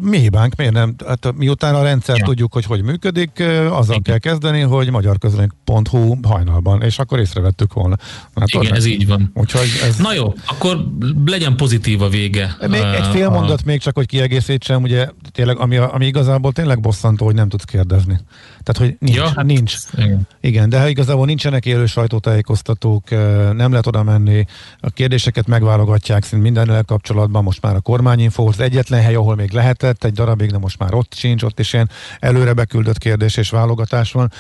[0.01, 0.95] mi hibánk, miért nem?
[1.07, 2.25] Hát, miután a rendszer ja.
[2.25, 3.31] tudjuk, hogy hogy működik,
[3.71, 4.03] azzal Igen.
[4.03, 7.97] kell kezdeni, hogy magyarközlöny.hu hajnalban, és akkor észrevettük volna.
[8.35, 9.31] Hát Igen, ez így van.
[9.35, 9.97] Úgyhogy ez...
[9.97, 10.87] Na jó, akkor
[11.25, 12.57] legyen pozitív a vége.
[12.69, 13.31] Még egy fél a...
[13.31, 17.65] mondat még csak, hogy kiegészítsem, ugye tényleg, ami, ami igazából tényleg bosszantó, hogy nem tudsz
[17.65, 18.21] kérdezni.
[18.63, 19.17] Tehát, hogy nincs.
[19.17, 19.75] Ja, hát, nincs.
[19.97, 20.29] Igen.
[20.41, 23.11] igen, de ha igazából nincsenek élő sajtótájékoztatók,
[23.53, 24.47] nem lehet oda menni,
[24.81, 29.53] a kérdéseket megválogatják szint mindennel kapcsolatban, most már a kormányinfo, az egyetlen hely, ahol még
[29.53, 31.91] lehetett, egy darabig, de most már ott sincs, ott is ilyen
[32.21, 34.33] előre beküldött kérdés és válogatás van.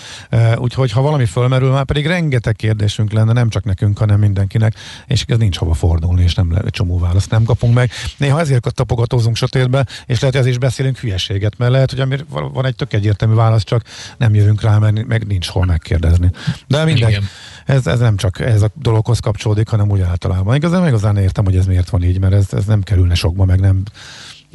[0.57, 4.75] Úgyhogy ha valami fölmerül, már pedig rengeteg kérdésünk lenne, nem csak nekünk, hanem mindenkinek,
[5.07, 7.91] és ez nincs hova fordulni, és nem egy csomó választ nem kapunk meg.
[8.16, 12.66] Néha ezért tapogatózunk sötétbe, és lehet, hogy ez is beszélünk hülyeséget, mert lehet, hogy van
[12.66, 13.83] egy tök egyértelmű válasz, csak
[14.18, 16.30] nem jövünk rá, mert meg nincs hol megkérdezni.
[16.66, 17.18] De mindegy,
[17.66, 20.54] ez, ez nem csak ez a dologhoz kapcsolódik, hanem úgy általában.
[20.54, 23.61] Igazán, igazán értem, hogy ez miért van így, mert ez, ez nem kerülne sokba, meg
[23.61, 23.82] nem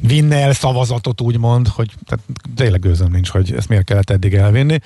[0.01, 2.25] vinne el szavazatot, úgymond, hogy tehát
[2.55, 4.79] tényleg gőzöm nincs, hogy ezt miért kellett eddig elvinni.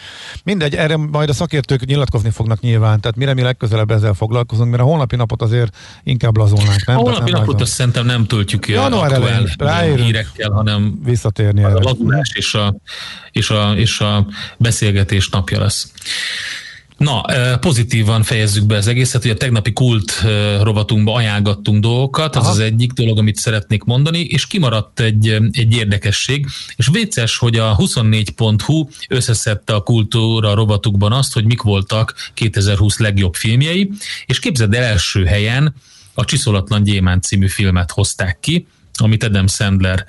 [0.43, 4.81] Mindegy, erre majd a szakértők nyilatkozni fognak nyilván, tehát mire mi legközelebb ezzel foglalkozunk, mert
[4.81, 6.97] a holnapi napot azért inkább lazolnánk, nem?
[6.97, 7.61] A holnapi napot nagyon...
[7.61, 12.75] azt szerintem nem töltjük ki Január aktuál hírekkel, hanem visszatérni a lazulás és a,
[13.31, 15.91] és, a, és a beszélgetés napja lesz.
[16.99, 17.21] Na,
[17.59, 20.23] pozitívan fejezzük be az egészet, hogy a tegnapi kult
[20.61, 22.51] rovatunkba ajánlgattunk dolgokat, az Aha.
[22.51, 26.45] az egyik dolog, amit szeretnék mondani, és kimaradt egy, egy érdekesség,
[26.75, 33.33] és vicces, hogy a 24.hu összeszedte a kultúra rovatukban azt, hogy mik voltak 2020 legjobb
[33.33, 33.91] filmjei,
[34.25, 35.75] és képzeld el első helyen
[36.13, 40.05] a Csiszolatlan Gyémánt című filmet hozták ki, amit Adam Sandler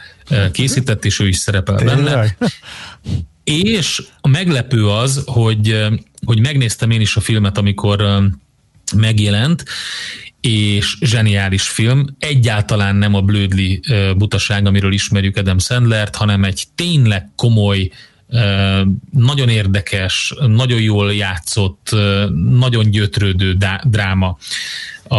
[0.53, 2.37] készített, és ő is szerepel benne.
[3.45, 5.85] És a meglepő az, hogy,
[6.31, 8.21] hogy megnéztem én is a filmet, amikor
[8.97, 9.65] megjelent,
[10.41, 12.07] és zseniális film.
[12.19, 13.81] Egyáltalán nem a blödli
[14.17, 17.91] butaság, amiről ismerjük Adam Sandlert, hanem egy tényleg komoly,
[19.11, 21.97] nagyon érdekes, nagyon jól játszott,
[22.51, 24.39] nagyon gyötrődő dráma
[25.09, 25.17] a,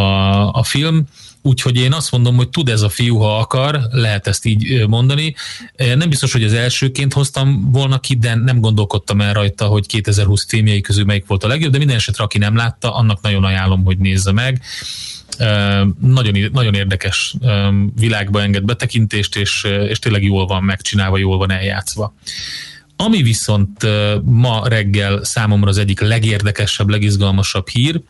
[0.51, 1.07] a film
[1.41, 5.35] Úgyhogy én azt mondom, hogy tud ez a fiú, ha akar, lehet ezt így mondani.
[5.95, 10.45] Nem biztos, hogy az elsőként hoztam volna ki, de nem gondolkodtam el rajta, hogy 2020
[10.47, 13.83] filmjei közül melyik volt a legjobb, de minden esetre, aki nem látta, annak nagyon ajánlom,
[13.83, 14.61] hogy nézze meg.
[15.99, 17.35] Nagyon, nagyon érdekes
[17.95, 22.13] világba enged betekintést, és, és tényleg jól van megcsinálva, jól van eljátszva.
[22.95, 23.87] Ami viszont
[24.23, 28.01] ma reggel számomra az egyik legérdekesebb, legizgalmasabb hír,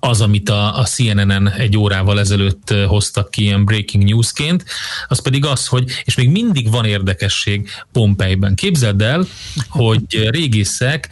[0.00, 4.64] az, amit a, a CNN-en egy órával ezelőtt hoztak ki ilyen breaking newsként,
[5.08, 8.54] az pedig az, hogy, és még mindig van érdekesség Pompejben.
[8.54, 9.26] Képzeld el,
[9.68, 11.08] hogy régészek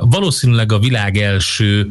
[0.00, 1.90] valószínűleg a világ első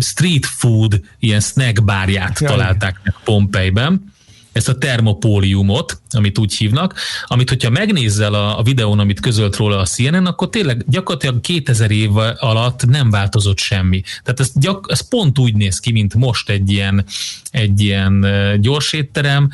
[0.00, 4.12] street food, ilyen snack bárját találták meg Pompejben,
[4.52, 6.94] ezt a termopóliumot, amit úgy hívnak,
[7.26, 11.90] amit hogyha megnézzel a, a videón, amit közölt róla a CNN, akkor tényleg gyakorlatilag 2000
[11.90, 14.02] év alatt nem változott semmi.
[14.22, 17.04] Tehát ez, gyak, ez pont úgy néz ki, mint most egy ilyen,
[17.50, 18.26] egy ilyen
[18.60, 19.50] gyors étterem,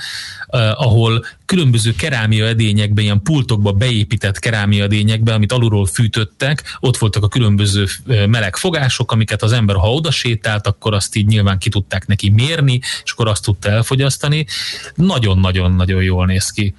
[0.47, 7.23] eh, ahol különböző kerámia edényekbe, ilyen pultokba beépített kerámia edényekbe, amit alulról fűtöttek, ott voltak
[7.23, 11.69] a különböző meleg fogások, amiket az ember, ha oda sétált, akkor azt így nyilván ki
[11.69, 14.47] tudták neki mérni, és akkor azt tudta elfogyasztani.
[14.95, 16.75] Nagyon-nagyon-nagyon jól néz ki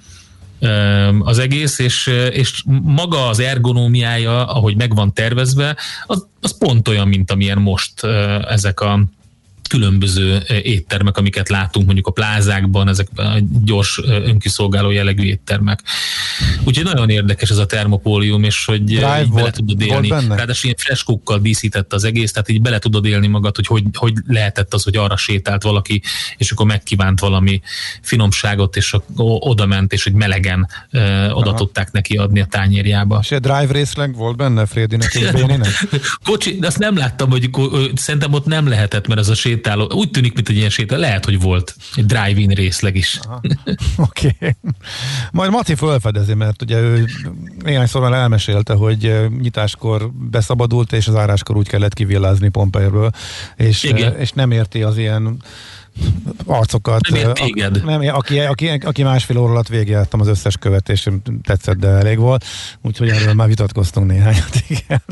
[1.20, 7.08] az egész, és, és maga az ergonómiája, ahogy meg van tervezve, az, az pont olyan,
[7.08, 8.04] mint amilyen most
[8.48, 9.04] ezek a
[9.68, 13.22] különböző éttermek, amiket látunk mondjuk a plázákban, ezek a
[13.64, 15.82] gyors önkiszolgáló jellegű éttermek.
[16.64, 20.08] Úgyhogy nagyon érdekes ez a termopólium, és hogy Drive így bele tudod élni.
[20.08, 24.14] Ráadásul ilyen freskókkal díszített az egész, tehát így bele tudod élni magad, hogy, hogy hogy
[24.26, 26.02] lehetett az, hogy arra sétált valaki,
[26.36, 27.60] és akkor megkívánt valami
[28.02, 31.58] finomságot, és oda ment, és hogy melegen ö, oda Aha.
[31.58, 33.18] tudták neki adni a tányérjába.
[33.22, 35.30] És egy drive részleg volt benne Frédinek és
[36.24, 37.50] Kocsi, de azt nem láttam, hogy
[37.94, 41.00] szerintem ott nem lehetett, mert az a sét sétáló, úgy tűnik, mint egy ilyen sétáló,
[41.00, 43.20] lehet, hogy volt egy drive-in részleg is.
[43.96, 44.36] Oké.
[44.40, 44.54] Okay.
[45.32, 47.04] Majd Mati felfedezi, mert ugye ő
[47.64, 53.10] néhányszor már elmesélte, hogy nyitáskor beszabadult, és az áráskor úgy kellett kivillázni Pompeiről,
[53.56, 55.42] és, és nem érti az ilyen
[56.46, 57.08] arcokat.
[57.08, 57.84] Nem téged.
[57.84, 61.08] Nem, aki, aki, aki másfél óra alatt végigjártam az összes követés,
[61.42, 62.44] tetszett, de elég volt.
[62.82, 65.02] Úgyhogy erről már vitatkoztunk néhányat, igen.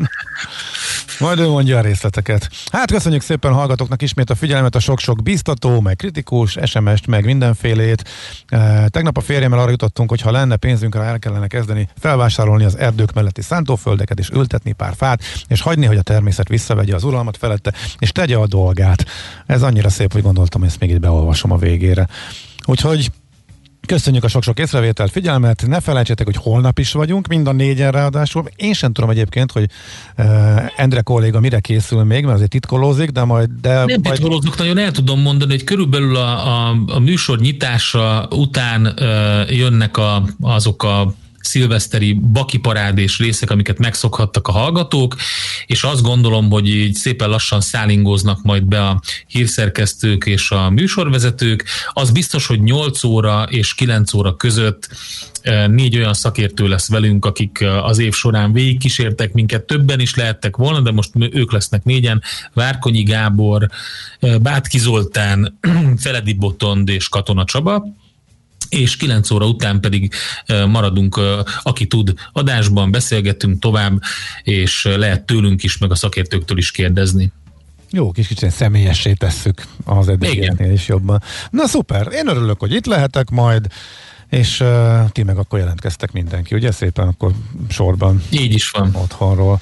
[1.19, 2.51] Majd ő mondja a részleteket.
[2.73, 7.25] Hát köszönjük szépen a hallgatóknak ismét a figyelmet, a sok-sok biztató, meg kritikus, SMS-t, meg
[7.25, 8.09] mindenfélét.
[8.49, 12.79] E, tegnap a férjemmel arra jutottunk, hogy ha lenne pénzünk, el kellene kezdeni felvásárolni az
[12.79, 17.37] erdők melletti szántóföldeket, és ültetni pár fát, és hagyni, hogy a természet visszavegye az uralmat
[17.37, 19.05] felette, és tegye a dolgát.
[19.47, 22.09] Ez annyira szép, hogy gondoltam, hogy ezt még itt beolvasom a végére.
[22.65, 23.11] Úgyhogy
[23.87, 28.45] Köszönjük a sok-sok észrevételt, figyelmet, ne felejtsétek, hogy holnap is vagyunk, mind a négyen ráadásul.
[28.57, 29.67] Én sem tudom egyébként, hogy
[30.19, 30.27] uh,
[30.77, 33.51] Endre kolléga mire készül még, mert azért titkolózik, de majd...
[33.61, 34.03] De Nem majd...
[34.03, 39.97] titkolózok, nagyon el tudom mondani, hogy körülbelül a, a, a műsor nyitása után uh, jönnek
[39.97, 41.15] a, azok a
[41.47, 45.17] szilveszteri bakiparádés részek, amiket megszokhattak a hallgatók,
[45.67, 51.65] és azt gondolom, hogy így szépen lassan szállingóznak majd be a hírszerkesztők és a műsorvezetők.
[51.93, 54.89] Az biztos, hogy 8 óra és 9 óra között
[55.43, 60.57] e, négy olyan szakértő lesz velünk, akik az év során végigkísértek minket, többen is lehettek
[60.57, 62.23] volna, de most ők lesznek négyen,
[62.53, 63.69] Várkonyi Gábor,
[64.21, 65.59] e, Bátki Zoltán,
[66.03, 67.85] Feledi Botond és Katona Csaba
[68.69, 70.13] és 9 óra után pedig
[70.69, 71.21] maradunk,
[71.63, 74.01] aki tud adásban, beszélgetünk tovább,
[74.43, 77.33] és lehet tőlünk is, meg a szakértőktől is kérdezni.
[77.91, 81.23] Jó, kis kicsit személyessé tesszük az eddigieknél is jobban.
[81.51, 83.67] Na szuper, én örülök, hogy itt lehetek majd,
[84.29, 87.33] és uh, ti meg akkor jelentkeztek mindenki, ugye szépen akkor
[87.69, 88.23] sorban.
[88.31, 88.95] Így is van.
[88.95, 89.61] Otthonról.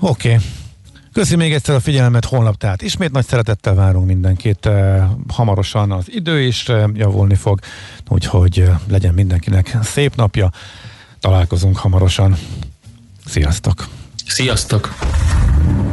[0.00, 0.44] Oké, okay.
[1.18, 4.66] Köszi még egyszer a figyelmet, holnap tehát ismét nagy szeretettel várunk mindenkit.
[4.66, 7.58] Eh, hamarosan az idő is eh, javulni fog,
[8.08, 10.50] úgyhogy eh, legyen mindenkinek szép napja.
[11.20, 12.36] Találkozunk hamarosan.
[13.26, 13.88] Sziasztok!
[14.26, 14.94] Sziasztok!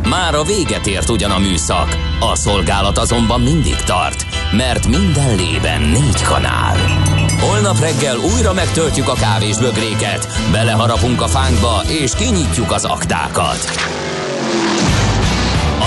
[0.09, 5.81] Már a véget ért ugyan a műszak, a szolgálat azonban mindig tart, mert minden lében
[5.81, 6.77] négy kanál.
[7.39, 13.93] Holnap reggel újra megtöltjük a kávés bögréket, beleharapunk a fánkba és kinyitjuk az aktákat.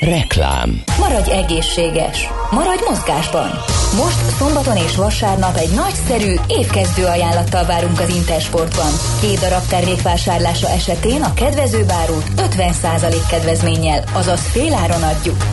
[0.00, 0.82] Reklám.
[0.98, 2.28] Maradj egészséges.
[2.50, 3.50] Maradj mozgásban.
[3.96, 8.92] Most szombaton és vasárnap egy nagyszerű évkezdő ajánlattal várunk az Intersportban.
[9.20, 15.44] Két darab termékvásárlása esetén a kedvező bárút 50% kedvezménnyel, azaz féláron adjuk.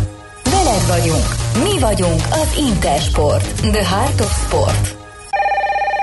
[0.44, 1.28] Veled vagyunk,
[1.64, 5.03] mi vagyunk az Intersport, the heart of sport.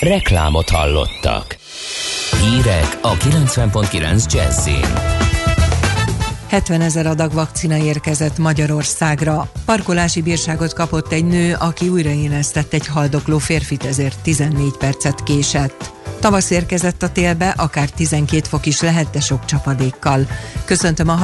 [0.00, 1.56] Reklámot hallottak.
[2.40, 4.92] Hírek a 90.9 Jazzin.
[6.48, 9.48] 70 ezer adag vakcina érkezett Magyarországra.
[9.64, 15.92] Parkolási bírságot kapott egy nő, aki újraélesztett egy haldokló férfit, ezért 14 percet késett.
[16.20, 20.26] Tavasz érkezett a télbe, akár 12 fok is lehet, de sok csapadékkal.
[20.64, 21.14] Köszöntöm a